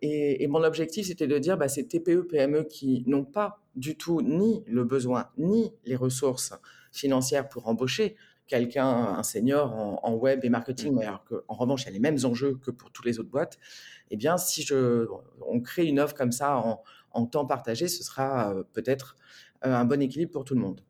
[0.01, 3.97] Et, et, mon objectif c'était de dire, bah, ces TPE PME qui n'ont pas du
[3.97, 6.53] tout ni le besoin ni les ressources
[6.91, 8.15] financière pour embaucher
[8.47, 11.99] quelqu'un, un senior en, web et marketing, mais alors qu'en revanche, il y a les
[11.99, 13.59] mêmes enjeux que pour toutes les autres boîtes,
[14.09, 15.07] eh bien, si je,
[15.47, 16.57] on crée une offre comme ça
[17.13, 19.15] en, temps partagé, ce sera euh, peut-être
[19.65, 20.81] euh, un bon équilibre pour tout le monde.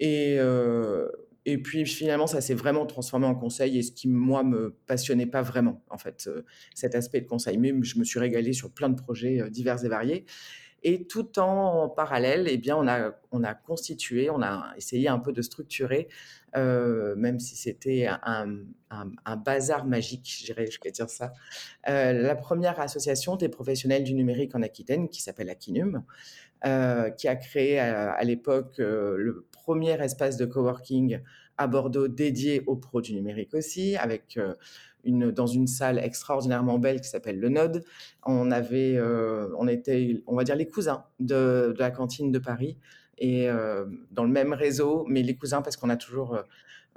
[0.00, 1.08] Et, euh,
[1.44, 5.26] et puis finalement, ça s'est vraiment transformé en conseil et ce qui, moi, me passionnait
[5.26, 6.30] pas vraiment, en fait,
[6.74, 7.58] cet aspect de conseil.
[7.58, 10.24] Mais je me suis régalé sur plein de projets divers et variés.
[10.86, 15.18] Et tout en parallèle, eh bien, on a, on a constitué, on a essayé un
[15.18, 16.08] peu de structurer,
[16.56, 18.58] euh, même si c'était un,
[18.90, 21.32] un, bazar magique, je vais dire ça,
[21.88, 26.04] euh, la première association des professionnels du numérique en Aquitaine, qui s'appelle Aquinum,
[26.66, 31.20] euh, qui a créé à, l'époque le premier espace de coworking
[31.58, 34.38] à Bordeaux dédié aux pros du numérique aussi, avec
[35.04, 37.84] une, dans une salle extraordinairement belle qui s'appelle le Node.
[38.24, 39.00] On avait,
[39.58, 42.76] on était, on va dire les cousins de, de la cantine de Paris
[43.18, 43.48] et
[44.10, 46.42] dans le même réseau, mais les cousins parce qu'on a toujours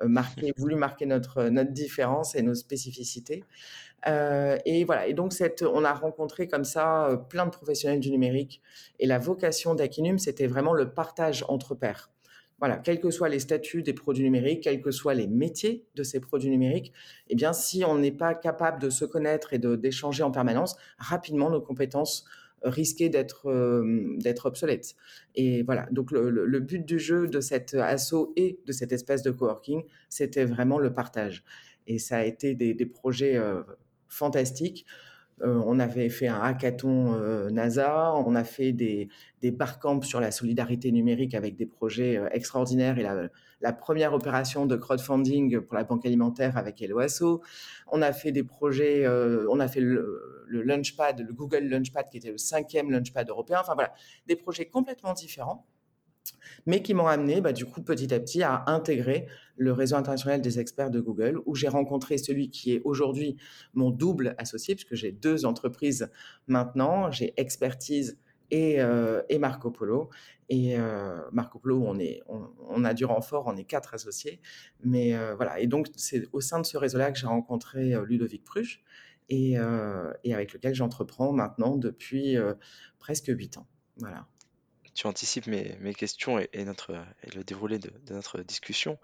[0.03, 3.43] marqué, voulu marquer notre, notre différence et nos spécificités.
[4.07, 5.07] Euh, et voilà.
[5.07, 8.61] Et donc, cette, on a rencontré comme ça euh, plein de professionnels du numérique.
[8.99, 12.11] Et la vocation d'Aquinum, c'était vraiment le partage entre pairs.
[12.59, 16.03] Voilà, quels que soient les statuts des produits numériques, quels que soient les métiers de
[16.03, 16.91] ces produits numériques,
[17.29, 21.51] eh bien, si on n'est pas capable de se connaître et d'échanger en permanence, rapidement,
[21.51, 22.25] nos compétences
[22.63, 24.95] risquaient d'être euh, d'être obsolètes.
[25.35, 29.29] Et voilà, donc le, but du jeu de cet assaut et de cette espèce de
[29.29, 31.43] coworking, c'était vraiment le partage.
[31.85, 33.39] Et ça a été des, projets
[34.09, 34.85] fantastique.
[35.43, 39.07] Euh, on avait fait un hackathon euh, NASA, on a fait des,
[39.41, 43.03] des barcamps sur la solidarité numérique avec des projets euh, extraordinaires et
[43.61, 47.41] la, première opération de crowdfunding pour la banque alimentaire avec Eloasso.
[47.91, 52.17] On a fait des projets, on a fait le, le, Launchpad, le Google Launchpad qui
[52.17, 53.57] était le cinquième Launchpad européen.
[53.59, 53.93] Enfin voilà,
[54.27, 55.65] des projets complètement différents
[56.65, 60.41] mais qui m'ont amené, bah, du coup, petit à petit, à intégrer le réseau international
[60.41, 63.37] des experts de Google, où j'ai rencontré celui qui est aujourd'hui
[63.73, 66.09] mon double associé, puisque j'ai deux entreprises
[66.47, 68.17] maintenant, j'ai Expertise
[68.51, 70.09] et, euh, Marco Polo.
[70.49, 74.39] Et euh, Marco Polo, on, a du renfort, on est quatre associés.
[74.83, 78.43] Mais euh, voilà, et donc c'est au sein de ce réseau-là que j'ai rencontré Ludovic
[78.43, 78.81] Pruch,
[79.29, 79.55] et,
[80.23, 82.37] et avec lequel j'entreprends maintenant depuis
[82.97, 83.67] presque huit ans.
[83.97, 84.25] Voilà
[84.97, 86.95] tu anticipes mes, questions et, notre,
[87.35, 88.97] le déroulé de, notre discussion.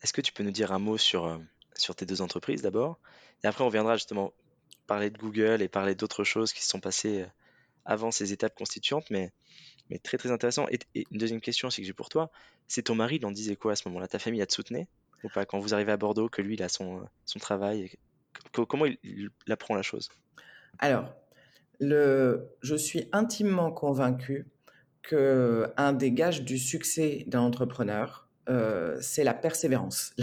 [0.00, 1.38] Est-ce que tu peux nous dire un mot sur, euh,
[1.74, 3.00] sur tes deux entreprises d'abord?
[3.42, 4.32] Et après, on viendra justement
[4.86, 7.26] parler de Google et parler d'autres choses qui se sont passées euh,
[7.84, 9.32] avant ces étapes constituantes, mais,
[9.90, 10.66] mais très très intéressant.
[10.70, 10.78] Et,
[11.10, 12.30] une deuxième question aussi que j'ai pour toi,
[12.68, 14.06] c'est ton mari, il en disait quoi à ce moment-là?
[14.06, 14.86] Ta famille, a te soutenait
[15.24, 17.90] ou pas Quand vous arrivez à Bordeaux, que lui, il a son, son travail,
[18.52, 20.10] comment il, il apprend la chose?
[20.78, 21.12] Alors,
[21.80, 24.46] le, je suis intimement convaincu
[25.02, 30.14] qu'un des gages du succès d'un entrepreneur, euh, c'est la persévérance.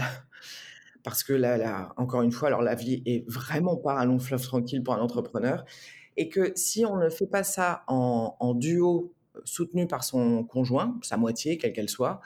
[1.02, 4.18] Parce que là, là, encore une fois, alors la vie est vraiment pas un long
[4.18, 5.64] fleuve tranquille pour un entrepreneur.
[6.16, 9.14] Et que si on ne fait pas ça en, duo
[9.44, 12.20] soutenu par son conjoint, sa moitié, quelle qu'elle soit,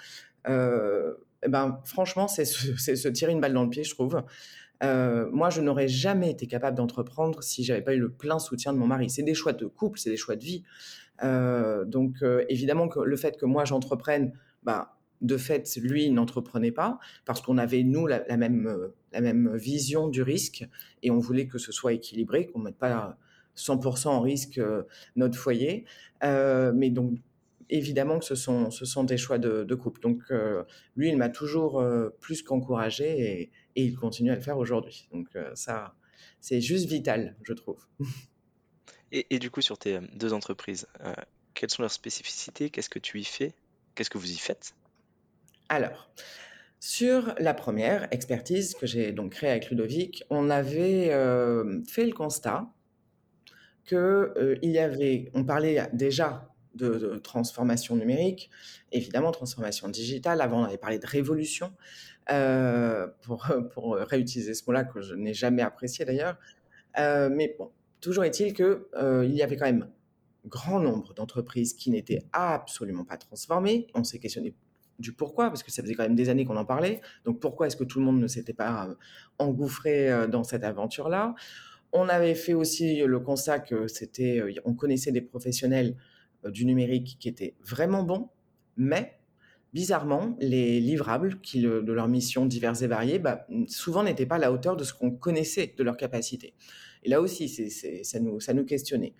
[0.49, 4.23] euh, eh ben, franchement, c'est se, tirer une balle dans le pied, je trouve.
[4.83, 8.73] Euh, moi, je n'aurais jamais été capable d'entreprendre si j'avais pas eu le plein soutien
[8.73, 9.11] de mon mari.
[9.11, 10.65] C'est des choix de couple, c'est des choix de vie.
[11.23, 14.33] Euh, donc euh, évidemment que le fait que moi j'entreprenne,
[14.63, 19.55] bah, de fait, lui n'entreprenait pas parce qu'on avait, nous, la, même, euh, la même
[19.57, 20.67] vision du risque
[21.03, 23.17] et on voulait que ce soit équilibré, qu'on ne mette pas
[23.57, 24.61] 100% en risque
[25.15, 25.85] notre foyer.
[26.23, 27.19] mais donc,
[27.69, 30.01] évidemment que ce sont, ce sont des choix de, couple.
[30.01, 30.23] Donc,
[30.97, 31.85] lui, il m'a toujours
[32.21, 35.09] plus qu'encouragé et, et, il continue à le faire aujourd'hui.
[35.13, 35.95] Donc, ça,
[36.41, 37.87] c'est juste vital, je trouve.
[39.13, 41.13] Et, du coup, sur tes euh, deux entreprises, euh,
[41.53, 42.71] quelles sont leurs spécificités?
[42.71, 43.53] Qu'est-ce que tu y fais?
[43.95, 44.75] Qu'est-ce que vous y faites?
[45.69, 46.11] Alors,
[46.81, 52.13] sur la première expertise que j'ai donc créée avec Ludovic, on avait euh, fait le
[52.13, 52.67] constat
[53.85, 58.49] que il y avait, on parlait déjà de, transformation numérique,
[58.93, 60.41] évidemment transformation digitale.
[60.41, 61.73] Avant, on avait parlé de révolution,
[63.23, 66.39] pour, pour réutiliser ce mot-là que je n'ai jamais apprécié d'ailleurs.
[66.97, 67.73] mais bon,
[68.03, 69.89] Toujours est-il qu'il euh, y avait quand même
[70.45, 73.87] grand nombre d'entreprises qui n'étaient absolument pas transformées.
[73.95, 74.57] On s'est questionné
[74.99, 77.01] du pourquoi, parce que ça faisait quand même des années qu'on en parlait.
[77.25, 78.95] Donc pourquoi est-ce que tout le monde ne s'était pas euh,
[79.39, 81.37] engouffré euh, dans cette aventure-là?
[81.93, 85.95] On avait fait aussi le constat que c'était, on connaissait des professionnels
[86.45, 88.31] du numérique qui étaient vraiment bons,
[88.77, 89.21] mais
[89.75, 94.39] bizarrement, les livrables qui, de leurs missions diverses et variées, bah, souvent n'étaient pas à
[94.39, 96.55] la hauteur de ce qu'on connaissait de leurs capacités.
[97.03, 99.15] Et là aussi, ça, nous, questionnait.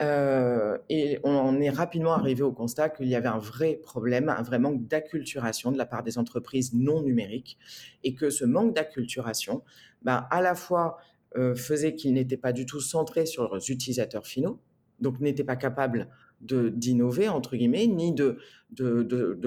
[0.00, 4.30] Euh, et on en est rapidement arrivé au constat qu'il y avait un vrai problème,
[4.30, 7.58] un vrai manque d'acculturation de la part des entreprises non numériques,
[8.02, 9.62] et que ce manque d'acculturation,
[10.02, 10.96] ben, à la fois
[11.36, 14.58] euh, faisait qu'ils n'étaient pas du tout centrés sur leurs utilisateurs finaux,
[15.00, 16.08] donc n'étaient pas capables
[16.40, 18.38] d'innover, entre guillemets, ni de,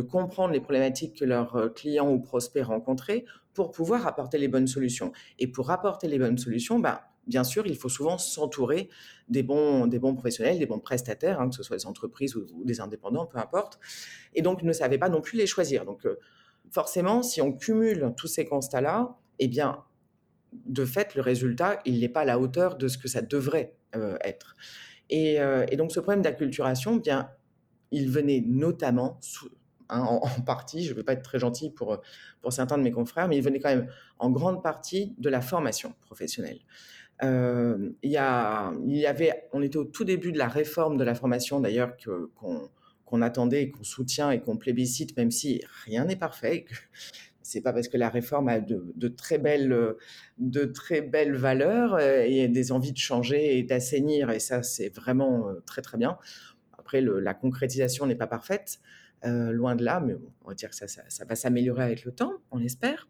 [0.01, 4.67] comprendre les problématiques que leurs euh, clients ou prospects rencontraient pour pouvoir apporter les bonnes
[4.67, 5.11] solutions.
[5.39, 8.89] Et pour apporter les bonnes solutions, ben, bien sûr, il faut souvent s'entourer
[9.29, 12.45] des bons, des bons professionnels, des bons prestataires, hein, que ce soit des entreprises ou,
[12.65, 13.79] des indépendants, peu importe.
[14.33, 15.85] Et donc, ne savait pas non plus les choisir.
[15.85, 16.19] Donc, euh,
[16.71, 19.83] forcément, si on cumule tous ces constats-là, eh bien,
[20.65, 23.75] de fait, le résultat, il n'est pas à la hauteur de ce que ça devrait
[23.95, 24.55] euh, être.
[25.11, 27.29] Euh, et, donc, ce problème d'acculturation, eh bien,
[27.91, 29.19] il venait notamment,
[29.89, 32.01] hein, en, partie, je ne veux pas être très gentil pour,
[32.41, 33.87] pour certains de mes confrères, mais il venait quand même
[34.19, 36.59] en grande partie de la formation professionnelle.
[37.21, 41.03] Il, y a, il y avait, on était au tout début de la réforme de
[41.03, 42.69] la formation d'ailleurs qu'on
[43.13, 46.65] qu'on attendait, qu'on soutient et qu'on plébiscite, même si rien n'est parfait.
[47.43, 49.95] C'est pas parce que la réforme a de, très belles,
[50.39, 54.89] de très belles valeurs euh, et des envies de changer et d'assainir, et ça c'est
[54.89, 56.17] vraiment euh, très très bien.
[56.75, 58.79] Après, la concrétisation n'est pas parfaite,
[59.25, 62.05] euh, loin de là, mais on va dire que ça, ça, ça va s'améliorer avec
[62.05, 63.07] le temps, on espère.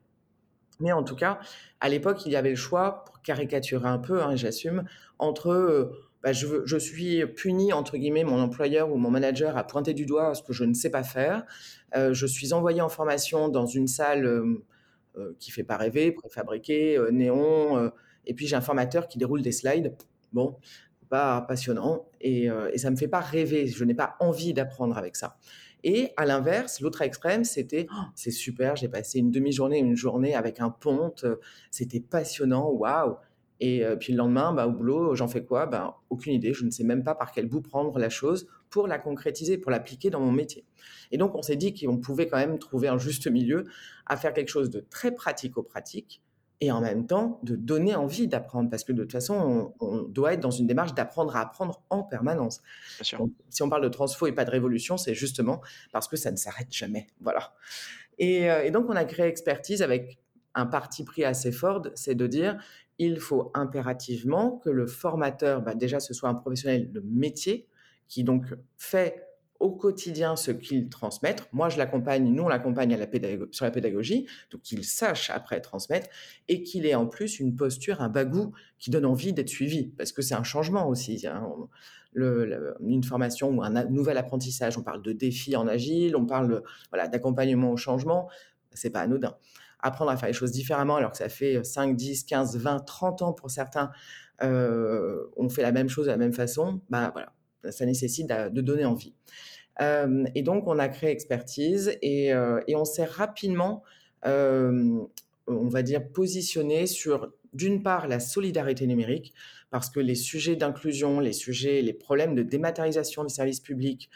[0.80, 1.40] Mais en tout cas,
[1.80, 4.84] à l'époque, il y avait le choix, pour caricaturer un peu, hein, j'assume,
[5.20, 9.94] entre euh, bah, je, suis puni, entre guillemets, mon employeur ou mon manager a pointé
[9.94, 11.46] du doigt ce que je ne sais pas faire.
[11.96, 14.64] Euh, je suis envoyé en formation dans une salle euh,
[15.18, 17.92] euh qui fait pas rêver, préfabriquée, néon,
[18.26, 19.96] et puis j'ai un formateur qui déroule des slides.
[20.32, 20.58] Bon,
[21.10, 23.68] pas passionnant, et, et ça me fait pas rêver.
[23.68, 25.38] Je n'ai pas envie d'apprendre avec ça.
[25.84, 30.34] Et à l'inverse, l'autre extrême, c'était oh, c'est super, j'ai passé une demi-journée, une journée
[30.34, 31.26] avec un ponte,
[31.72, 33.18] c'était passionnant, waouh.
[33.60, 35.66] Et euh, puis le lendemain, bah, au boulot, j'en fais quoi?
[35.66, 38.88] Bah, Aucune idée, je ne sais même pas par quel bout prendre la chose pour
[38.88, 40.66] la concrétiser, pour l'appliquer dans mon métier.
[41.12, 43.66] Et donc on s'est dit qu'on pouvait quand même trouver un juste milieu
[44.06, 46.24] à faire quelque chose de très pratico-pratique,
[46.64, 50.02] et en même temps de donner envie d'apprendre, parce que de toute façon, on, on
[50.04, 52.62] doit être dans une démarche d'apprendre à apprendre en permanence.
[53.18, 56.32] Donc, si on parle de transfo et pas de révolution, c'est justement parce que ça
[56.32, 57.08] ne s'arrête jamais.
[57.20, 57.54] Voilà.
[58.18, 60.20] Et, euh, et, donc, on a créé Expertise avec
[60.56, 62.58] un parti pris assez fort, c'est de dire
[63.00, 67.68] il faut impérativement que le formateur, bah déjà, ce soit un professionnel de métier
[68.08, 68.46] qui donc
[68.78, 69.28] fait
[69.64, 71.48] au quotidien ce qu'ils transmettent.
[71.54, 72.98] Moi, je l'accompagne, nous, on l'accompagne
[73.52, 76.10] sur la pédagogie, donc qu'il sache après transmettre
[76.50, 80.12] et qu'il ait en plus une posture, un bagou qui donne envie d'être suivi, parce
[80.12, 81.26] que c'est un changement aussi.
[82.14, 87.08] Une formation ou un nouvel apprentissage, on parle de défis en agile, on parle voilà,
[87.08, 88.28] d'accompagnement au changement,
[88.74, 89.38] c'est pas anodin.
[89.80, 93.22] Apprendre à faire les choses différemment alors que ça fait 5, 10, 15, 20, 30
[93.22, 93.92] ans pour certains,
[94.42, 97.32] euh, on fait la même chose de la même façon, bah voilà,
[97.72, 99.16] ça nécessite de donner envie.
[99.82, 103.84] Euh, et donc, on a créé Expertise et, euh, on s'est rapidement,
[104.26, 105.00] euh,
[105.48, 109.34] on va dire, positionné sur, d'une part, la solidarité numérique,
[109.72, 114.10] parce que les sujets d'inclusion, les sujets, les problèmes de dématérialisation des services publics,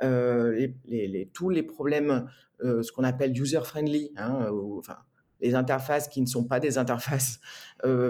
[0.00, 2.28] tous les problèmes,
[2.60, 4.98] ce qu'on appelle user-friendly, hein, enfin,
[5.40, 7.40] les interfaces qui ne sont pas des interfaces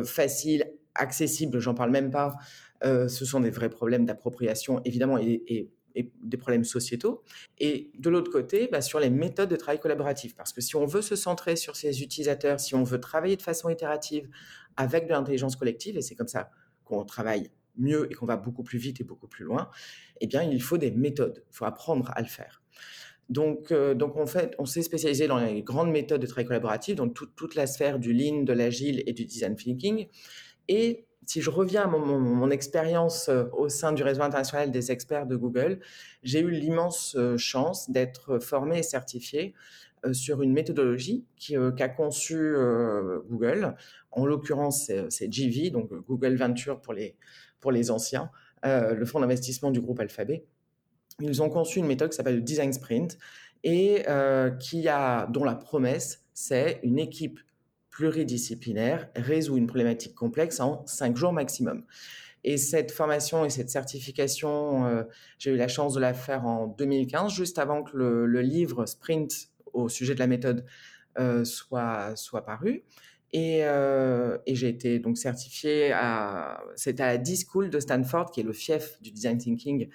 [0.04, 2.35] faciles, accessibles, j'en parle même pas,
[2.82, 7.22] ce sont des vrais problèmes d'appropriation, évidemment, et et des problèmes sociétaux.
[7.59, 10.37] Et de l'autre côté, bah, sur les méthodes de travail collaboratif.
[10.37, 13.42] Parce que si on veut se centrer sur ses utilisateurs, si on veut travailler de
[13.42, 14.28] façon itérative
[14.76, 16.50] avec de l'intelligence collective, et c'est comme ça
[16.85, 19.70] qu'on travaille mieux et qu'on va beaucoup plus vite et beaucoup plus loin,
[20.20, 21.42] eh bien, il faut des méthodes.
[21.50, 22.62] Il faut apprendre à le faire.
[23.28, 26.94] Donc, euh, donc en fait, on s'est spécialisé dans les grandes méthodes de travail collaboratif,
[26.94, 30.06] donc tout, toute la sphère du lean, de l'agile et du design thinking.
[30.68, 35.26] Et si je reviens à mon, expérience euh, au sein du réseau international des experts
[35.26, 35.80] de Google,
[36.22, 39.52] j'ai eu l'immense euh, chance d'être formé et certifié
[40.04, 41.24] euh, sur une méthodologie
[41.76, 42.54] qu'a conçue
[43.28, 43.74] Google.
[44.12, 47.16] En l'occurrence, c'est GV, donc Google Venture pour les,
[47.60, 48.30] pour les anciens,
[48.62, 50.44] le fonds d'investissement du groupe Alphabet.
[51.20, 53.18] Ils ont conçu une méthode qui s'appelle le Design Sprint
[53.64, 54.04] et
[54.60, 57.40] qui a, dont la promesse, c'est une équipe
[57.96, 61.82] pluridisciplinaire résout une problématique complexe en cinq jours maximum.
[62.44, 65.04] Et cette formation et cette certification, euh,
[65.38, 69.48] j'ai eu la chance de la faire en 2015, juste avant que le, livre Sprint
[69.72, 70.66] au sujet de la méthode
[71.18, 72.85] euh, soit, soit paru.
[73.32, 78.40] Et, euh, et j'ai été donc certifié à, c'est à la D-School de Stanford, qui
[78.40, 79.88] est le fief du design thinking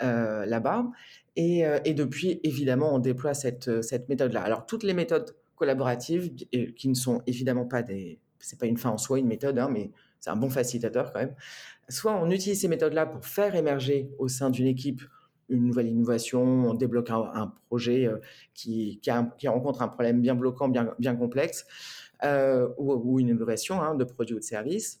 [0.00, 0.86] là-bas.
[1.34, 4.42] Et, et, depuis, évidemment, on déploie cette, cette méthode-là.
[4.42, 8.76] Alors, toutes les méthodes collaboratives et qui ne sont évidemment pas des, c'est pas une
[8.76, 9.90] fin en soi, une méthode, hein, mais
[10.20, 11.34] c'est un bon facilitateur quand même.
[11.88, 15.02] Soit on utilise ces méthodes-là pour faire émerger au sein d'une équipe
[15.48, 18.18] une nouvelle innovation, on débloque un, projet euh,
[18.52, 21.66] qui, qui, rencontre un problème bien bloquant, bien, bien complexe,
[22.24, 25.00] euh, ou, ou, une innovation hein, de produit ou de service,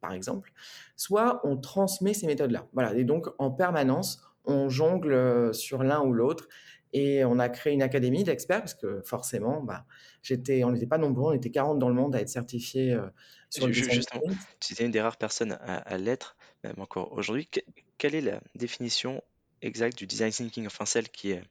[0.00, 0.52] par exemple.
[0.94, 2.66] Soit on transmet ces méthodes-là.
[2.74, 2.94] Voilà.
[2.94, 6.48] Et donc, en permanence, on jongle euh, sur l'un ou l'autre
[6.92, 9.84] et on a créé une académie d'experts parce que forcément, bah,
[10.22, 13.08] j'étais, on n'était pas nombreux, on était 40 dans le monde à être certifiés euh,
[13.50, 14.22] sur le Justement,
[14.60, 17.46] tu étais une des rares personnes à, à l'être, même encore aujourd'hui.
[17.46, 17.60] Que,
[17.98, 19.22] quelle est la définition
[19.60, 21.42] exacte du design thinking, enfin celle qui est,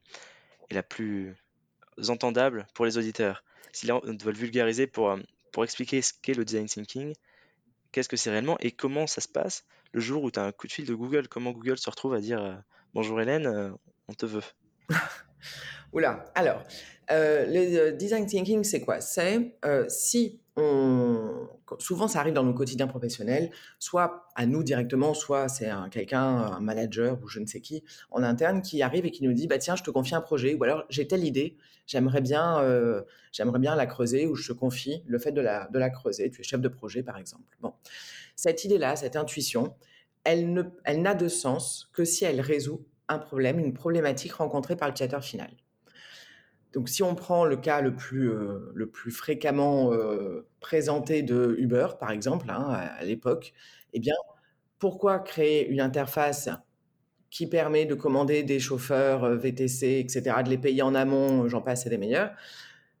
[0.70, 1.36] est la plus
[2.08, 3.44] entendable pour les auditeurs?
[3.72, 5.18] Si là, on doit le vulgariser pour, euh,
[5.52, 7.14] pour expliquer ce qu'est le design thinking,
[7.92, 10.52] qu'est-ce que c'est réellement et comment ça se passe le jour où tu as un
[10.52, 12.54] coup de fil de Google, comment Google se retrouve à dire euh,
[12.94, 13.70] Bonjour Hélène, euh,
[14.08, 14.42] on te veut
[15.92, 16.64] Oula, alors,
[17.10, 19.00] euh, le design thinking, c'est quoi?
[19.00, 21.48] C'est euh, si on...
[21.78, 26.60] Souvent, ça arrive dans nos quotidiens professionnels, soit à nous directement, soit c'est quelqu'un, un
[26.60, 29.58] manager ou je ne sais qui en interne qui arrive et qui nous dit bah,
[29.58, 33.58] Tiens, je te confie un projet, ou alors j'ai telle idée, j'aimerais bien, euh, j'aimerais
[33.58, 36.30] bien la creuser, ou je te confie le fait de la, de la creuser.
[36.30, 37.56] Tu es chef de projet, par exemple.
[37.60, 37.74] Bon.
[38.34, 39.74] Cette idée-là, cette intuition,
[40.24, 44.76] elle, ne, elle n'a de sens que si elle résout un problème, une problématique rencontrée
[44.76, 45.50] par l'utilisateur final.
[46.72, 51.54] Donc, si on prend le cas le plus, euh, le plus fréquemment euh, présenté de
[51.58, 52.68] Uber, par exemple, hein,
[52.98, 53.54] à, l'époque,
[53.94, 54.14] eh bien,
[54.78, 56.50] pourquoi créer une interface
[57.30, 61.62] qui permet de commander des chauffeurs euh, VTC, etc., de les payer en amont, j'en
[61.62, 62.32] passe, et des meilleurs?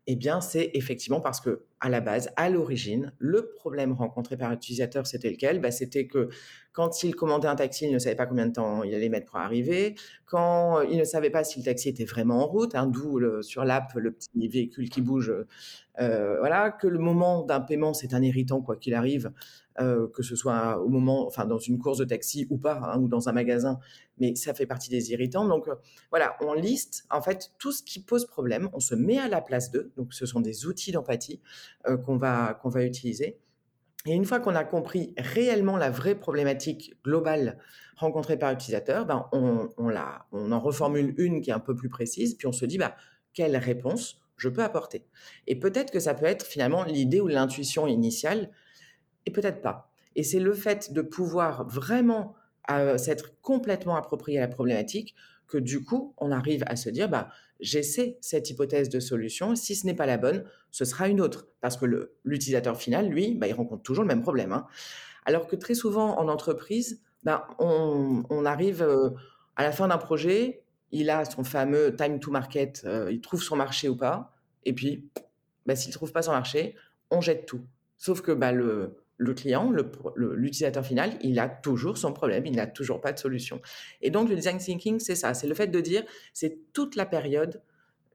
[0.06, 4.50] Eh bien, c'est effectivement parce que, à la base, à l'origine, le problème rencontré par
[4.50, 5.60] l'utilisateur, c'était lequel?
[5.60, 6.28] Bah, C'était que
[6.72, 9.26] quand il commandait un taxi, il ne savait pas combien de temps il allait mettre
[9.26, 9.94] pour arriver.
[10.26, 13.64] Quand il ne savait pas si le taxi était vraiment en route, hein, d'où sur
[13.64, 15.32] l'app le petit véhicule qui bouge.
[16.00, 19.32] Euh, voilà, que le moment d'un paiement, c'est un irritant quoi qu'il arrive,
[19.80, 23.00] euh, que ce soit au moment, enfin dans une course de taxi ou pas, hein,
[23.00, 23.78] ou dans un magasin,
[24.18, 25.46] mais ça fait partie des irritants.
[25.46, 25.74] Donc euh,
[26.10, 29.40] voilà, on liste en fait tout ce qui pose problème, on se met à la
[29.40, 29.92] place d'eux.
[29.96, 31.40] Donc ce sont des outils d'empathie
[32.04, 33.38] qu'on va va utiliser.
[34.06, 37.58] Et une fois qu'on a compris réellement la vraie problématique globale
[37.96, 41.74] rencontrée par l'utilisateur, ben on, on, la, on en reformule une qui est un peu
[41.74, 42.96] plus précise, puis on se dit bah,
[43.34, 45.04] quelle réponse je peux apporter?
[45.46, 48.50] Et peut-être que ça peut être finalement l'idée ou l'intuition initiale,
[49.26, 49.92] et peut-être pas.
[50.16, 52.34] Et c'est le fait de pouvoir vraiment
[52.70, 55.14] euh, s'être complètement approprié à la problématique
[55.48, 59.54] que du coup, on arrive à se dire, bah, j'essaie cette hypothèse de solution.
[59.54, 61.48] Si ce n'est pas la bonne, ce sera une autre.
[61.60, 64.52] Parce que l'utilisateur final, lui, bah, il rencontre toujours le même problème.
[64.52, 64.66] Hein.
[65.24, 69.10] Alors que très souvent en entreprise, bah, on, arrive euh,
[69.56, 73.42] à la fin d'un projet, il a son fameux time to market, euh, il trouve
[73.42, 74.32] son marché ou pas.
[74.64, 75.08] Et puis,
[75.66, 76.76] bah, s'il ne trouve pas son marché,
[77.10, 77.60] on jette tout.
[77.96, 79.72] Sauf que le, le client,
[80.16, 83.60] l'utilisateur final, il a toujours son problème, il n'a toujours pas de solution.
[84.00, 87.04] Et donc, le design thinking, c'est ça, c'est le fait de dire, c'est toute la
[87.04, 87.60] période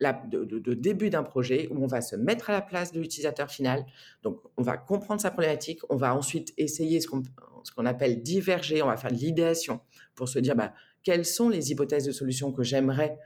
[0.02, 3.86] de, début d'un projet où on va se mettre à la place de l'utilisateur final.
[4.24, 8.88] Donc, on va comprendre sa problématique, on va ensuite essayer ce qu'on appelle diverger, on
[8.88, 9.82] va faire de l'idéation
[10.16, 13.18] pour se dire bah, quelles sont les hypothèses de solution que j'aimerais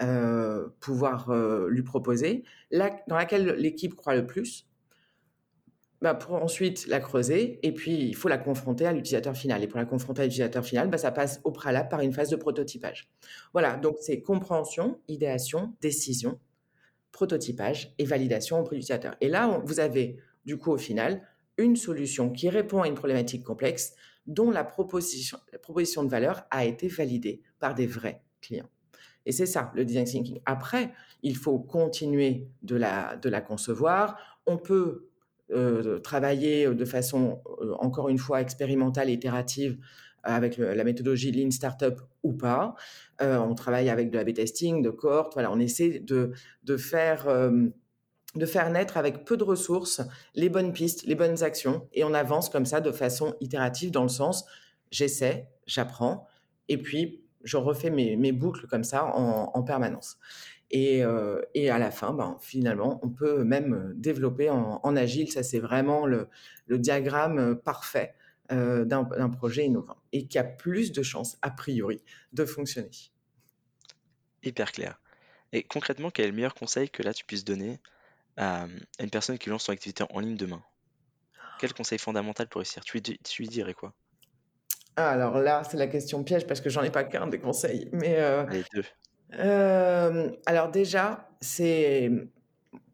[0.00, 4.67] euh, pouvoir euh, lui proposer, dans laquelle l'équipe croit le plus,
[6.00, 9.62] bah, pour ensuite la creuser et puis il faut la confronter à l'utilisateur final.
[9.62, 12.30] Et pour la confronter à l'utilisateur final, bah, ça passe au préalable par une phase
[12.30, 13.10] de prototypage.
[13.52, 16.38] Voilà, donc c'est compréhension, idéation, décision,
[17.10, 19.16] prototypage et validation auprès de l'utilisateur.
[19.20, 21.22] Et là, vous avez du coup au final
[21.56, 23.94] une solution qui répond à une problématique complexe
[24.26, 28.68] dont la proposition, la proposition de valeur a été validée par des vrais clients.
[29.26, 30.40] Et c'est ça, le design thinking.
[30.46, 34.40] Après, il faut continuer de la, de la concevoir.
[34.46, 35.07] On peut
[35.50, 39.78] euh, travailler de façon, euh, encore une fois, expérimentale, itérative,
[40.24, 42.74] avec la méthodologie Lean Startup ou pas.
[43.22, 45.32] Euh, on travaille avec de la B-testing, de cohorte.
[45.34, 46.32] Voilà, on essaie de,
[46.64, 47.28] de faire
[48.34, 50.02] de faire naître avec peu de ressources
[50.34, 54.02] les bonnes pistes, les bonnes actions, et on avance comme ça de façon itérative dans
[54.02, 54.44] le sens
[54.90, 56.26] j'essaie, j'apprends,
[56.68, 60.18] et puis je refais mes, mes, boucles comme ça en, en permanence.
[60.74, 65.30] Euh, et, à la fin, ben, finalement, on peut même développer en, agile.
[65.30, 66.28] Ça, c'est vraiment le,
[66.68, 68.14] diagramme parfait
[68.52, 72.02] euh, d'un projet innovant et qui a plus de chances, a priori,
[72.32, 72.90] de fonctionner.
[74.42, 75.00] Hyper clair.
[75.52, 77.80] Et concrètement, quel est le meilleur conseil que là tu puisses donner
[78.36, 78.66] à,
[79.00, 80.62] une personne qui lance son activité en ligne demain?
[81.58, 82.84] Quel conseil fondamental pour réussir?
[82.84, 83.00] Tu
[83.38, 83.94] lui, dirais quoi?
[84.96, 87.88] Ah, Alors là, c'est la question piège parce que j'en ai pas qu'un des conseils.
[87.92, 88.84] Mais euh, Allez, deux
[89.32, 92.10] alors déjà, c'est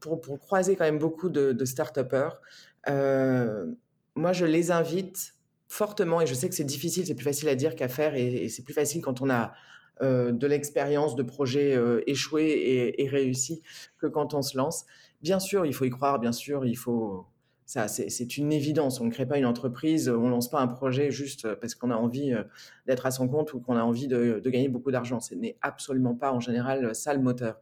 [0.00, 2.40] pour, croiser quand même beaucoup de, de start-upers,
[2.86, 5.34] moi je les invite
[5.68, 8.48] fortement, et je sais que c'est difficile, c'est plus facile à dire qu'à faire, et,
[8.48, 9.52] c'est plus facile quand on a
[10.00, 13.62] de l'expérience de projets échoués et, et réussis
[13.98, 14.84] que quand on se lance.
[15.22, 17.26] Bien sûr, il faut y croire, bien sûr, il faut,
[17.66, 19.00] ça, c'est une évidence.
[19.00, 21.90] On ne crée pas une entreprise, on ne lance pas un projet juste parce qu'on
[21.90, 22.44] a envie euh,
[22.86, 25.20] d'être à son compte ou qu'on a envie de, gagner beaucoup d'argent.
[25.20, 27.58] Ce n'est absolument pas en général ça le moteur.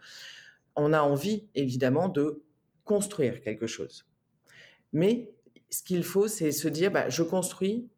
[0.75, 2.43] On a envie, évidemment, de
[2.85, 4.07] construire quelque chose.
[4.93, 5.31] Mais
[5.71, 7.89] ce qu'il faut, c'est se dire, bah, je construis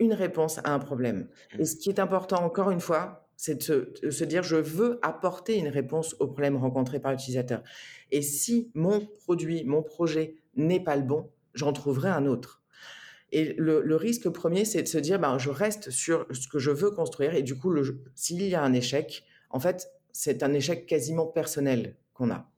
[0.00, 1.28] une réponse à un problème.
[1.58, 5.56] Et ce qui est important, encore une fois, c'est de, se, dire, je veux apporter
[5.58, 7.64] une réponse au problème rencontré par l'utilisateur.
[8.12, 12.62] Et si mon produit, mon projet n'est pas le bon, j'en trouverai un autre.
[13.32, 16.70] Et le, risque premier, c'est de se dire, ben, je reste sur ce que je
[16.70, 17.34] veux construire.
[17.34, 17.74] Et du coup,
[18.14, 22.48] s'il y a un échec, en fait, c'est un échec quasiment personnel qu'on a.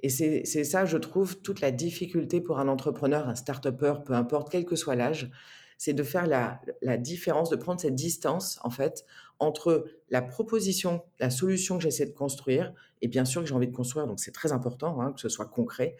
[0.00, 4.50] Et c'est ça, je trouve, toute la difficulté pour un entrepreneur, un start-upper, peu importe,
[4.50, 5.30] quel que soit l'âge,
[5.78, 9.06] c'est de faire la, différence, de prendre cette distance, en fait,
[9.38, 12.72] entre la proposition, la solution que j'essaie de construire,
[13.02, 15.28] et bien sûr que j'ai envie de construire, donc c'est très important hein, que ce
[15.28, 15.96] soit concret.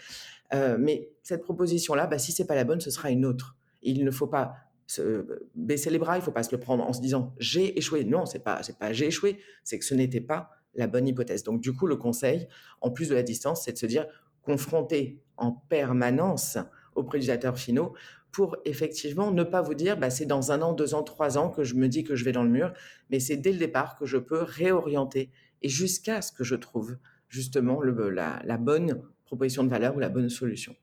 [0.55, 3.57] Euh, mais cette proposition-là, bah, si c'est pas la bonne, ce sera une autre.
[3.83, 4.55] Il ne faut pas
[4.87, 7.79] se baisser les bras, il ne faut pas se le prendre en se disant j'ai
[7.79, 8.05] échoué.
[8.05, 11.45] Non, c'est pas pas j'ai échoué, c'est que ce n'était pas la bonne hypothèse.
[11.45, 12.49] Donc du coup, le conseil,
[12.81, 14.07] en plus de la distance, c'est de se dire
[14.43, 16.57] confronter en permanence
[16.95, 17.95] aux prédateurs finaux
[18.33, 21.51] pour effectivement ne pas vous dire bah, c'est dans un an, deux ans, trois ans
[21.51, 22.73] que je me dis que je vais dans le mur,
[23.11, 25.31] mais c'est dès le départ que je peux réorienter
[25.63, 26.99] et jusqu'à ce que je trouve
[27.29, 30.75] justement la bonne proposition de valeur ou la bonne solution.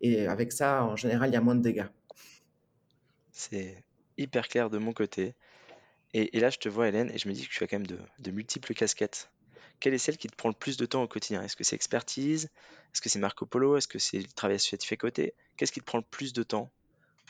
[0.00, 1.88] Et avec ça, en général, il y a moins de dégâts.
[3.32, 3.84] C'est
[4.16, 5.34] hyper clair de mon côté.
[6.12, 7.86] Et, là, je te vois, Hélène, et je me dis que tu as quand même
[7.86, 9.30] de, multiples casquettes.
[9.78, 11.42] Quelle est celle qui te prend le plus de temps au quotidien?
[11.42, 12.50] Est-ce que c'est expertise?
[12.92, 13.76] Est-ce que c'est Marco Polo?
[13.76, 15.34] Est-ce que c'est le travail associatif à côté?
[15.56, 16.70] Qu'est-ce qui te prend le plus de temps?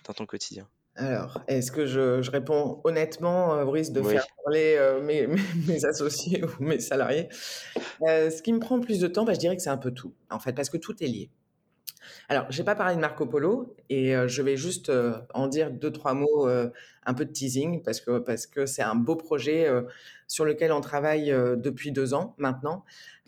[0.06, 0.68] Dans ton quotidien?
[0.96, 5.00] Alors, est-ce que je, réponds honnêtement, euh, Brice, de faire parler euh,
[5.66, 7.28] mes, associés ou mes salariés?
[8.06, 9.78] Euh, Ce qui me prend le plus de temps, bah, je dirais que c'est un
[9.78, 11.30] peu tout, en fait, parce que tout est lié.
[12.28, 14.90] Alors, je n'ai pas parlé de Marco Polo et je vais juste
[15.34, 18.94] en dire deux, trois mots, un peu de teasing, parce que parce que c'est un
[18.94, 19.68] beau projet
[20.26, 22.84] sur lequel on travaille depuis deux ans maintenant.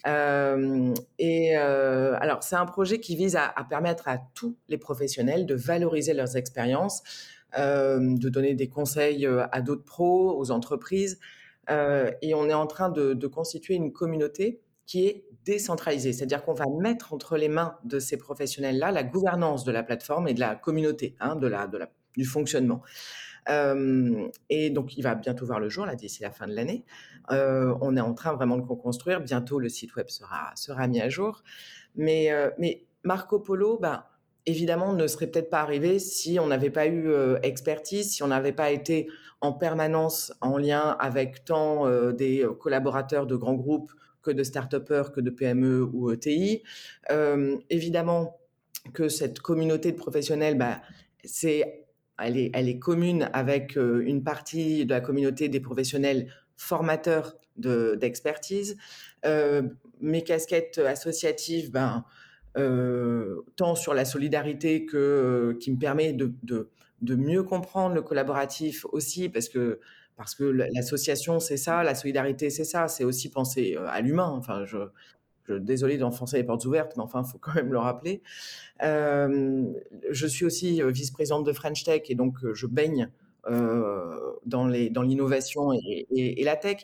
[0.06, 6.14] et alors, c'est un projet qui vise à, permettre à tous les professionnels de valoriser
[6.14, 7.02] leurs expériences,
[7.56, 11.18] de donner des conseils à d'autres pros, aux entreprises.
[11.68, 16.66] et on est en train de constituer une communauté qui est décentralisée, c'est-à-dire qu'on va
[16.80, 20.54] mettre entre les mains de ces professionnels-là la gouvernance de la plateforme et de la
[20.54, 21.68] communauté, hein, de la,
[22.16, 22.82] du fonctionnement.
[23.48, 26.84] Euh, et donc, il va bientôt voir le jour, là, d'ici la fin de l'année.
[27.30, 29.20] Euh, on est en train vraiment de construire.
[29.20, 31.42] Bientôt, le site web sera, sera mis à jour.
[31.96, 32.50] Mais, euh,
[33.04, 34.10] Marco Polo, bah,
[34.46, 37.12] évidemment, ne serait peut-être pas arrivé si on n'avait pas eu
[37.42, 39.08] expertise, si on n'avait pas été
[39.40, 43.92] en permanence en lien avec tant des collaborateurs de grands groupes
[44.22, 46.62] que de start-upers, que de PME ou ETI.
[47.10, 48.38] Euh, évidemment
[48.94, 50.80] que cette communauté de professionnels, bah,
[51.24, 51.86] c'est,
[52.18, 57.36] elle, est, elle est commune avec euh, une partie de la communauté des professionnels formateurs
[57.56, 58.76] d'expertise.
[59.26, 59.62] Euh,
[60.00, 62.04] mes casquettes associatives, ben,
[63.56, 66.68] tant sur la solidarité que qui me permet de, de,
[67.00, 69.80] de, mieux comprendre le collaboratif aussi, parce que
[70.16, 74.28] parce que l'association, c'est ça, la solidarité, c'est ça, c'est aussi penser à l'humain.
[74.28, 74.78] Enfin, je,
[75.48, 78.22] je désolé d'enfoncer les portes ouvertes, mais enfin, il faut quand même le rappeler.
[78.80, 83.10] je suis aussi vice-présidente de French Tech et donc je baigne
[83.48, 86.78] dans l'innovation dans et, et, la tech.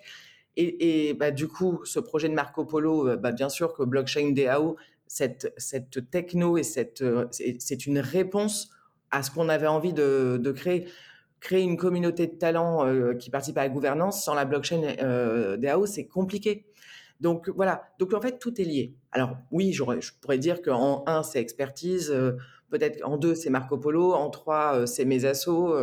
[0.57, 4.77] Et, bah, du coup, ce projet de Marco Polo, bah, bien sûr que blockchain DAO,
[5.07, 8.71] cette, cette techno et cette, c'est une réponse
[9.11, 10.87] à ce qu'on avait envie de, de créer
[11.41, 15.57] créer une communauté de talents euh, qui participent à la gouvernance sans la blockchain euh,
[15.57, 16.67] DAO, c'est compliqué.
[17.21, 18.95] Donc voilà, donc en fait tout est lié.
[19.13, 19.83] Alors oui, je
[20.21, 22.33] pourrais dire qu'en un c'est expertise, euh,
[22.71, 25.75] peut-être en deux c'est Marco Polo, en trois c'est mes assos,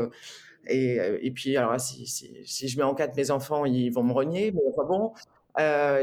[0.68, 4.04] et, et, puis alors si, si, si, je mets en quatre mes enfants, ils vont
[4.04, 5.14] me renier, mais enfin bon,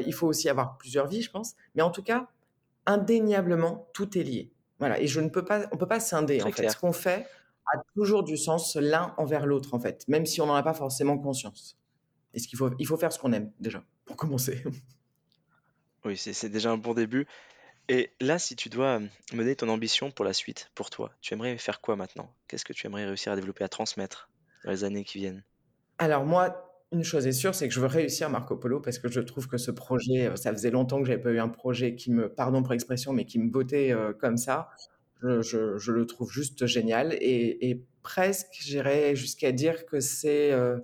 [0.07, 1.55] il faut aussi avoir plusieurs vies, je pense.
[1.75, 2.29] Mais en tout cas,
[2.85, 4.51] indéniablement tout est lié.
[4.79, 6.69] Voilà, et je ne peux pas, on peut pas scinder en fait.
[6.69, 7.27] Ce qu'on fait,
[7.67, 10.75] a toujours du sens l'un envers l'autre, en fait, même si on n'en a pas
[10.75, 11.79] forcément conscience.
[12.35, 14.63] Est-ce qu'il faut, il faut faire ce qu'on aime, déjà, pour commencer?
[16.05, 17.29] Oui, c'est déjà un bon début.
[17.89, 19.01] Et là, si tu dois
[19.33, 22.33] mener ton ambition pour la suite, pour toi, tu aimerais faire quoi maintenant?
[22.49, 24.31] Qu'est-ce que tu aimerais réussir à développer, à transmettre
[24.65, 25.45] dans les années qui viennent?
[25.99, 29.09] Alors moi, une chose est sûre, c'est que je veux réussir Marco Polo parce que
[29.09, 31.95] je trouve que ce projet, euh, ça faisait longtemps que j'avais pas eu un projet
[31.95, 34.71] qui me, pardon pour l'expression, mais qui me bottait euh, comme ça.
[35.23, 40.79] Je, le trouve juste génial et, presque, j'irais jusqu'à dire que c'est, euh,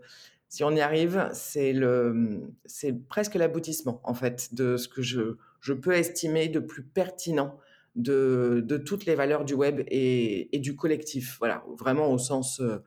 [0.48, 5.72] si on y arrive, c'est le, c'est presque l'aboutissement en fait de ce que je,
[5.72, 7.58] peux estimer de plus pertinent
[7.96, 11.36] de, toutes les valeurs du web et, du collectif.
[11.40, 12.78] Voilà, vraiment au sens, euh,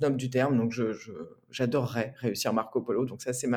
[0.00, 0.56] noble du terme.
[0.56, 0.72] Donc,
[1.50, 3.04] j'adorerais réussir Marco Polo.
[3.04, 3.48] Donc, ça, c'est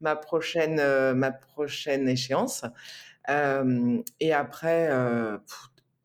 [0.00, 2.64] ma, prochaine, euh, ma prochaine échéance.
[3.28, 4.88] et après,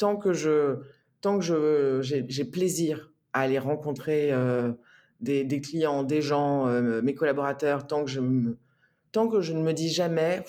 [0.02, 0.78] tant que je
[1.22, 4.72] tant que je j'ai plaisir à aller rencontrer euh,
[5.20, 8.20] des, clients, des gens, euh, mes collaborateurs, tant que je
[9.12, 10.44] tant que je ne me dis jamais,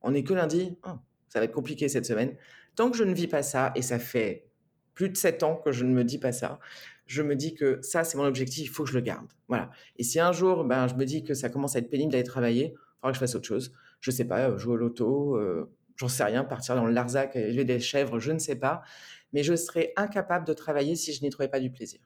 [0.00, 0.92] on n'est que lundi, oh,
[1.28, 2.34] ça va être compliqué cette semaine.
[2.74, 4.46] Tant que je ne vis pas ça, et ça fait
[4.94, 6.58] plus de sept ans que je ne me dis pas ça,
[7.04, 9.26] je me dis que ça c'est mon objectif, il faut que je le garde.
[9.48, 9.70] Voilà.
[9.98, 12.24] Et si un jour, ben, je me dis que ça commence à être pénible d'aller
[12.24, 13.74] travailler, faudra que je fasse autre chose.
[14.00, 15.38] Je sais pas, jouer au loto,
[16.00, 18.82] j'en sais rien, partir dans le Larzac élever des chèvres, je ne sais pas.
[19.34, 22.00] Mais je serais incapable de travailler si je n'y trouvais pas du plaisir.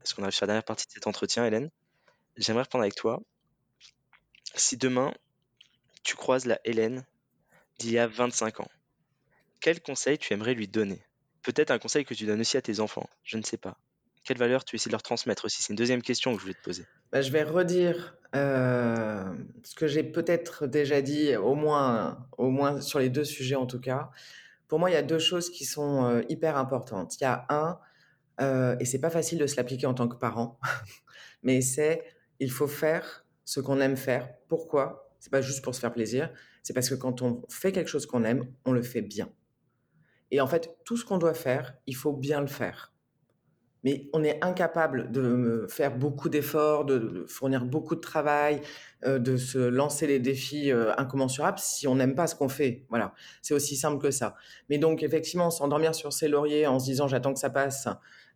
[0.00, 1.70] Parce qu'on arrive sur la dernière partie de cet entretien, Hélène.
[2.36, 3.22] J'aimerais reprendre avec toi.
[4.56, 5.14] Si demain,
[6.02, 7.06] tu croises la Hélène
[7.78, 8.70] d'il y a 25 ans,
[9.60, 11.00] quel conseil tu aimerais lui donner?
[11.42, 13.78] Peut-être un conseil que tu donnes aussi à tes enfants, je ne sais pas.
[14.26, 15.62] Quelle valeur tu essaies de leur transmettre aussi?
[15.62, 16.84] C'est une deuxième question que je voulais te poser.
[17.12, 19.24] Bah, je vais redire euh,
[19.62, 23.66] ce que j'ai peut-être déjà dit, au moins, au moins sur les deux sujets en
[23.66, 24.10] tout cas.
[24.66, 27.16] Pour moi, il y a deux choses qui sont euh, hyper importantes.
[27.20, 27.78] Il y a un,
[28.40, 30.58] euh, et c'est pas facile de se l'appliquer en tant que parent,
[31.44, 32.02] mais c'est
[32.40, 34.28] il faut faire ce qu'on aime faire.
[34.48, 35.14] Pourquoi?
[35.20, 36.30] C'est pas juste pour se faire plaisir,
[36.64, 39.30] c'est parce que quand on fait quelque chose qu'on aime, on le fait bien.
[40.32, 42.92] Et en fait, tout ce qu'on doit faire, il faut bien le faire.
[43.86, 48.60] Mais on est incapable de faire beaucoup d'efforts, de fournir beaucoup de travail,
[49.04, 52.84] euh, de se lancer des défis euh, incommensurables si on n'aime pas ce qu'on fait.
[52.88, 54.34] Voilà, c'est aussi simple que ça.
[54.68, 57.86] Mais donc, effectivement, s'endormir sur ses lauriers en se disant j'attends que ça passe,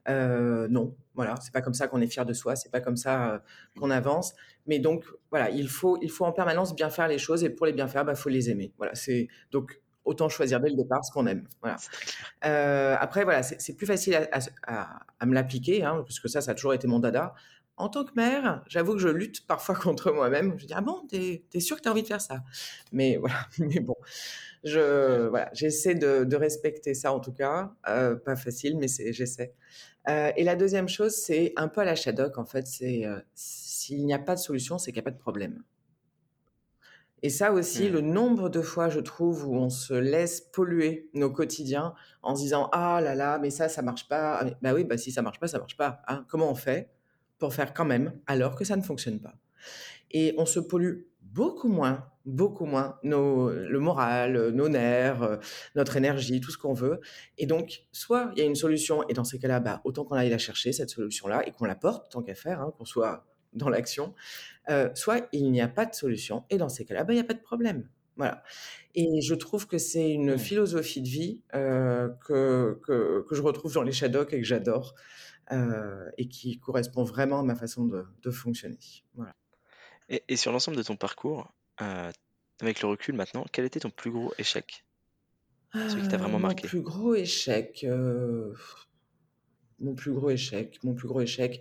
[0.09, 2.97] euh, non, voilà, c'est pas comme ça qu'on est fier de soi, c'est pas comme
[2.97, 3.43] ça
[3.77, 4.35] qu'on avance.
[4.69, 7.67] Mais donc, voilà, il faut, il faut en permanence bien faire les choses et pour
[7.67, 8.73] les bien faire, il bah, faut les aimer.
[8.79, 11.47] Voilà, c'est donc autant choisir dès le départ ce qu'on aime.
[11.61, 11.77] Voilà.
[12.45, 14.29] Euh, après, voilà, c'est plus facile
[14.63, 17.35] à, me l'appliquer, hein, parce que ça, ça a toujours été mon dada.
[17.77, 20.59] En tant que mère, j'avoue que je lutte parfois contre moi-même.
[20.59, 22.43] Je dis ah bon, t'es es sûr que t'as envie de faire ça?
[22.93, 23.97] Mais voilà, mais bon,
[24.65, 27.73] je voilà, j'essaie de, de, respecter ça en tout cas.
[27.85, 29.55] pas facile, mais j'essaie.
[30.09, 33.21] Euh, et la deuxième chose, c'est un peu à la Shadok, en fait, c'est euh,
[33.35, 35.63] s'il n'y a pas de solution, c'est qu'il n'y a pas de problème.
[37.23, 37.93] Et ça aussi, mmh.
[37.93, 42.43] le nombre de fois, je trouve, où on se laisse polluer nos quotidiens en se
[42.43, 44.41] disant ah là là, mais ça, ça marche pas.
[44.41, 46.03] Ah, bah oui, bah si ça marche pas, ça marche pas.
[46.09, 46.25] Hein.
[46.29, 46.91] Comment on fait
[47.39, 49.35] pour faire quand même alors que ça ne fonctionne pas?
[50.11, 55.37] Et on se pollue beaucoup moins, beaucoup moins nos, le moral, nos nerfs, euh,
[55.75, 57.01] notre énergie, tout ce qu'on veut.
[57.39, 60.17] Et donc, soit il y a une solution, et dans ces cas-là, bah, autant qu'on
[60.17, 63.30] aille la chercher, cette solution-là, et qu'on la porte, tant qu'à faire, hein, qu'on soit
[63.53, 64.15] dans l'action,
[64.69, 67.23] euh, soit il n'y a pas de solution, et dans ces cas-là, bah, il n'y
[67.23, 67.89] a pas de problème.
[68.17, 68.43] Voilà.
[68.95, 73.73] Et je trouve que c'est une philosophie de vie euh, que, que, que, je retrouve
[73.73, 74.95] dans les Shadocks et que j'adore,
[76.17, 78.79] et qui correspond vraiment à ma façon de, de fonctionner.
[79.15, 79.35] Voilà.
[80.11, 82.11] Et, sur l'ensemble de ton parcours, euh,
[82.61, 84.85] avec le recul maintenant, quel était ton plus gros échec?
[85.73, 86.65] Celui qui t'a vraiment marqué.
[86.65, 87.85] Mon plus gros échec.
[87.85, 88.53] Euh,
[89.79, 90.83] mon plus gros échec.
[90.83, 91.61] Mon plus gros échec.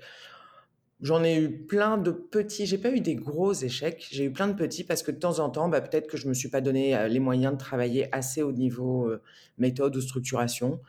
[1.01, 2.65] J'en ai eu plein de petits.
[2.65, 4.07] J'ai pas eu des gros échecs.
[4.11, 6.27] J'ai eu plein de petits parce que de temps en temps, bah, peut-être que je
[6.27, 9.11] me suis pas donné euh, les moyens de travailler assez au niveau
[9.57, 10.81] méthode ou structuration,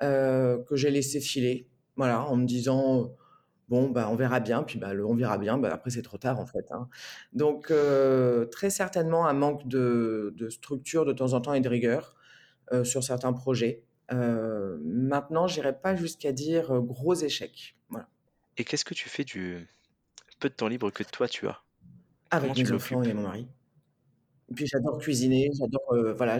[0.00, 1.68] que j'ai laissé filer.
[1.96, 3.14] Voilà, en me disant
[3.68, 6.40] bon, bah, on verra bien, puis bah, on verra bien, bah, après c'est trop tard
[6.40, 6.70] en fait.
[6.72, 6.88] Hein.
[7.32, 7.72] Donc
[8.50, 12.14] très certainement un manque de, structure de temps en temps et de rigueur
[12.84, 13.84] sur certains projets.
[14.10, 17.76] maintenant, j'irai pas jusqu'à dire gros échec.
[17.90, 18.08] Voilà.
[18.56, 19.66] Et qu'est-ce que tu fais du
[20.40, 21.62] peu de temps libre que toi tu as?
[22.30, 23.46] Avec mes enfants et mon mari.
[24.50, 26.38] Et puis j'adore cuisiner, j'adore voilà,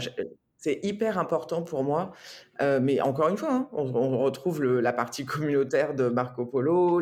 [0.62, 2.12] c'est hyper important pour moi.
[2.60, 7.00] Euh, mais encore une fois, hein, on, retrouve la partie communautaire de Marco Polo,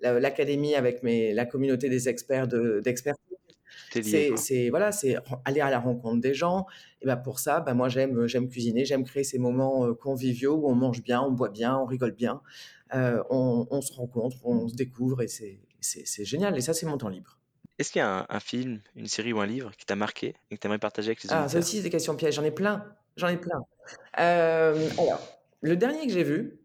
[0.00, 3.16] l'académie avec mes, la communauté des experts d'experts.
[3.90, 6.66] C'est voilà, c'est aller à la rencontre des gens.
[7.00, 10.54] Et ben pour ça, ben moi j'aime j'aime cuisiner, j'aime créer ces moments euh, conviviaux
[10.54, 12.40] où on mange bien, on boit bien, on rigole bien,
[12.94, 16.56] euh, on, on, se rencontre, on se découvre et c'est génial.
[16.56, 17.38] Et ça, c'est mon temps libre.
[17.78, 20.56] Est-ce qu'il y a un, film, une série ou un livre qui t'a marqué et
[20.56, 22.34] que tu aimerais partager avec les Ah, ça aussi, c'est des questions pièges.
[22.34, 22.84] J'en ai plein.
[23.16, 23.60] J'en ai plein.
[24.18, 25.20] Euh, alors,
[25.62, 26.60] le dernier que j'ai vu,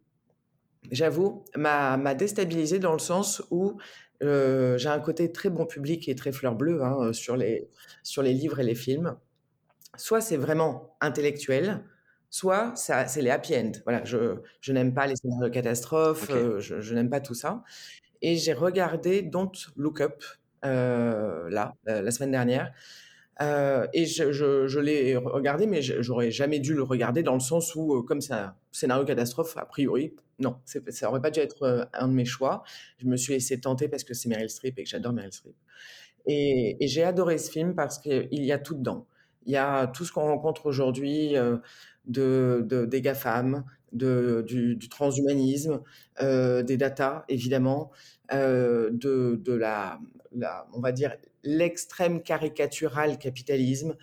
[0.91, 3.77] j'avoue, m'a déstabilisé dans le sens où
[4.21, 7.69] j'ai un côté très bon public et très fleur bleue hein, sur, les,
[8.03, 9.15] sur les livres et les films.
[9.97, 11.83] Soit c'est vraiment intellectuel,
[12.29, 13.71] soit c'est les happy end.
[13.85, 17.63] Voilà, je, je n'aime pas les scénarios de catastrophe, je, je n'aime pas tout ça.
[18.21, 20.23] Et j'ai regardé Don't Look Up
[20.63, 22.73] là, la semaine dernière.
[23.41, 27.95] Euh, et je, l'ai regardé, mais j'aurais jamais dû le regarder dans le sens où,
[27.95, 32.07] euh, comme c'est un scénario catastrophe, a priori, non, ça aurait pas dû être un
[32.07, 32.63] de mes choix.
[32.97, 35.55] Je me suis laissé tenter parce que c'est Meryl Streep et que j'adore Meryl Streep.
[36.27, 39.07] Et, j'ai adoré ce film parce qu'il y a tout dedans.
[39.45, 41.35] Il y a tout ce qu'on rencontre aujourd'hui
[42.05, 43.63] de, de, des GAFAM,
[43.93, 45.81] de, du, transhumanisme,
[46.21, 47.91] euh, des data, évidemment,
[48.33, 49.99] euh, de, de la,
[50.73, 51.15] on va dire,
[51.47, 53.95] l'extrême caricatural capitalisme,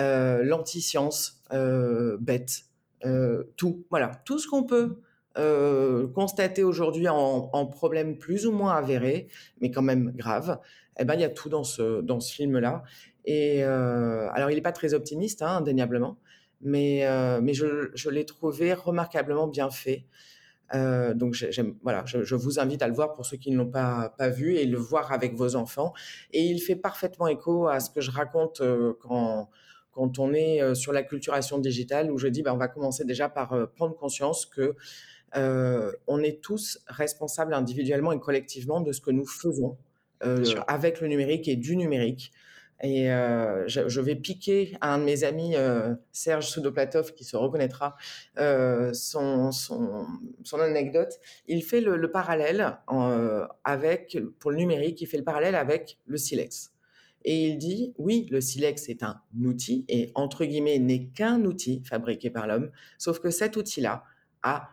[0.00, 2.64] euh, l'anti-science euh, bête,
[3.04, 5.00] euh, tout, voilà, tout ce qu'on peut
[5.38, 9.28] euh, constater aujourd'hui en, en, problème plus ou moins avéré,
[9.60, 10.58] mais quand même grave,
[10.98, 12.82] eh ben il y a tout dans ce dans ce film-là.
[13.24, 16.16] Et alors, il n'est pas très optimiste, hein, indéniablement,
[16.62, 17.06] mais,
[17.42, 20.06] mais je, je l'ai trouvé remarquablement bien fait.
[20.74, 24.14] Donc, j'aime, voilà, je, vous invite à le voir pour ceux qui ne l'ont pas,
[24.18, 25.92] pas vu et le voir avec vos enfants.
[26.32, 28.62] Et il fait parfaitement écho à ce que je raconte
[29.00, 29.48] quand,
[29.92, 33.28] quand on est sur la culturation digitale, où je dis, ben, on va commencer déjà
[33.28, 34.74] par prendre conscience que
[35.34, 39.76] on est tous responsables individuellement et collectivement de ce que nous faisons
[40.66, 42.32] avec le numérique et du numérique.
[42.82, 43.06] Et
[43.66, 45.54] je, vais piquer à un de mes amis,
[46.12, 47.96] Serge Soudoplatov, qui se reconnaîtra,
[48.36, 50.06] son, son,
[50.44, 51.12] son, anecdote.
[51.46, 52.78] Il fait le parallèle
[53.64, 56.72] avec, pour le numérique, il fait le parallèle avec le silex.
[57.24, 61.82] Et il dit, oui, le silex est un outil et, entre guillemets, n'est qu'un outil
[61.84, 64.04] fabriqué par l'homme, sauf que cet outil-là
[64.42, 64.70] a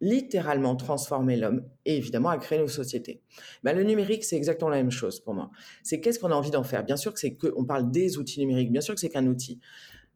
[0.00, 3.20] littéralement transformé l'homme et évidemment a créé nos sociétés.
[3.62, 5.50] Ben, le numérique, c'est exactement la même chose pour moi.
[5.82, 6.84] C'est qu'est-ce qu'on a envie d'en faire?
[6.84, 9.26] Bien sûr que c'est que, on parle des outils numériques, bien sûr que c'est qu'un
[9.26, 9.60] outil.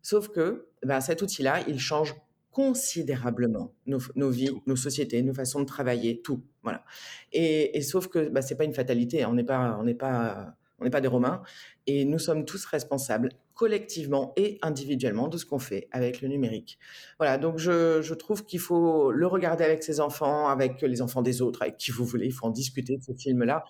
[0.01, 2.14] Sauf que ben, cet outil-là, il change
[2.51, 6.45] considérablement nos, nos, vies, nos sociétés, nos façons de travailler, tout.
[6.62, 6.85] Voilà.
[7.33, 9.22] Et, et sauf que ben, c'est pas une fatalité.
[9.22, 9.28] Hein.
[9.30, 11.43] On n'est pas, on n'est pas on n'est pas des Romains,
[11.87, 16.78] et nous sommes tous responsables collectivement et individuellement de ce qu'on fait avec le numérique.
[17.18, 21.42] Voilà, donc je, trouve qu'il faut le regarder avec ses enfants, avec les enfants des
[21.42, 23.64] autres, avec qui vous voulez, il faut en discuter de ce film-là,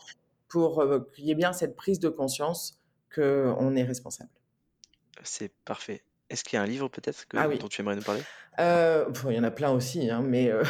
[0.48, 2.80] pour euh, qu'il y ait bien cette prise de conscience
[3.14, 4.30] qu'on est responsable.
[5.22, 6.02] C'est parfait.
[6.30, 8.22] Est-ce qu'il y a un livre peut-être ah dont tu aimerais nous parler?
[8.58, 10.64] Euh, Il y en a plein aussi, hein, mais euh,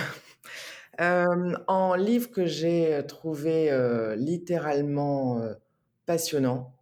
[1.69, 3.71] en livre que j'ai trouvé
[4.17, 5.41] littéralement
[6.07, 6.75] passionnant.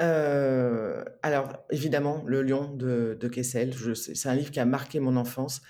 [0.00, 5.16] Euh, alors, évidemment, Le Lion de, de Kessel, c'est un livre qui a marqué mon
[5.16, 5.62] enfance.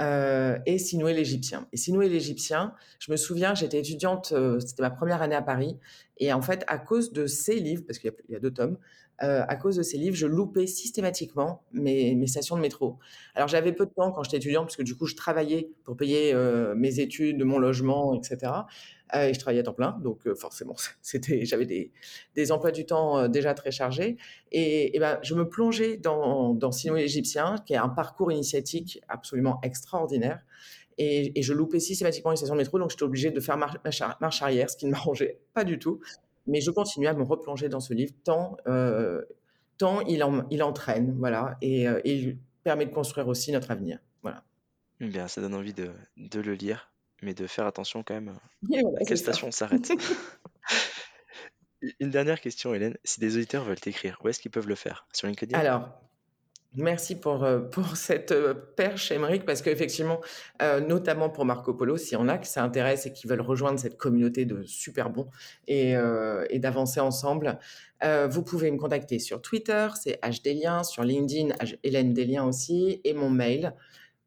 [0.00, 1.68] Euh, et Sinoué l'Égyptien.
[1.72, 5.78] Et Sinoué l'Égyptien, je me souviens, j'étais étudiante, euh, c'était ma première année à Paris,
[6.18, 8.76] et en fait, à cause de ces livres, parce qu'il y, a deux tomes,
[9.22, 12.98] euh, à cause de ces livres, je loupais systématiquement mes, mes stations de métro.
[13.36, 15.96] Alors j'avais peu de temps quand j'étais étudiante, parce que du coup, je travaillais pour
[15.96, 16.34] payer
[16.74, 18.52] mes études, mon logement, etc.
[19.12, 21.92] et je travaillais à temps plein, donc forcément, c'était, j'avais des,
[22.34, 24.16] des, emplois du temps déjà très chargés.
[24.50, 29.00] Et, et ben, je me plongeais dans, dans Sinoué l'Égyptien, qui est un parcours initiatique
[29.08, 30.40] absolument extraordinaire.
[30.98, 34.70] Et, je loupais systématiquement les stations de métro, donc j'étais obligée de faire marche, arrière,
[34.70, 36.00] ce qui ne m'arrangeait pas du tout.
[36.46, 39.22] Mais je continuais à me replonger dans ce livre tant, euh,
[39.78, 43.98] tant il, il entraîne, voilà, euh, et, il permet de construire aussi notre avenir.
[44.22, 44.44] Voilà.
[45.00, 46.90] Eh bien, ça donne envie de, de, le lire,
[47.22, 48.34] mais de faire attention quand même
[49.00, 49.90] à quelle station on s'arrête.
[52.00, 52.96] Une dernière question, Hélène.
[53.04, 55.06] Si des auditeurs veulent t'écrire, où est-ce qu'ils peuvent le faire?
[55.12, 55.58] Sur LinkedIn?
[55.58, 55.90] Alors,
[56.76, 60.20] Merci pour, euh, pour cette euh, perche, Émeric, parce qu'effectivement,
[60.62, 63.78] euh, notamment pour Marco Polo, s'il y en a qui s'intéressent et qui veulent rejoindre
[63.78, 65.28] cette communauté de super bons
[65.68, 65.94] et,
[66.50, 67.58] et d'avancer ensemble,
[68.30, 73.30] vous pouvez me contacter sur Twitter, c'est HDLien, sur LinkedIn, Hélène Desliens aussi, et mon
[73.30, 73.74] mail,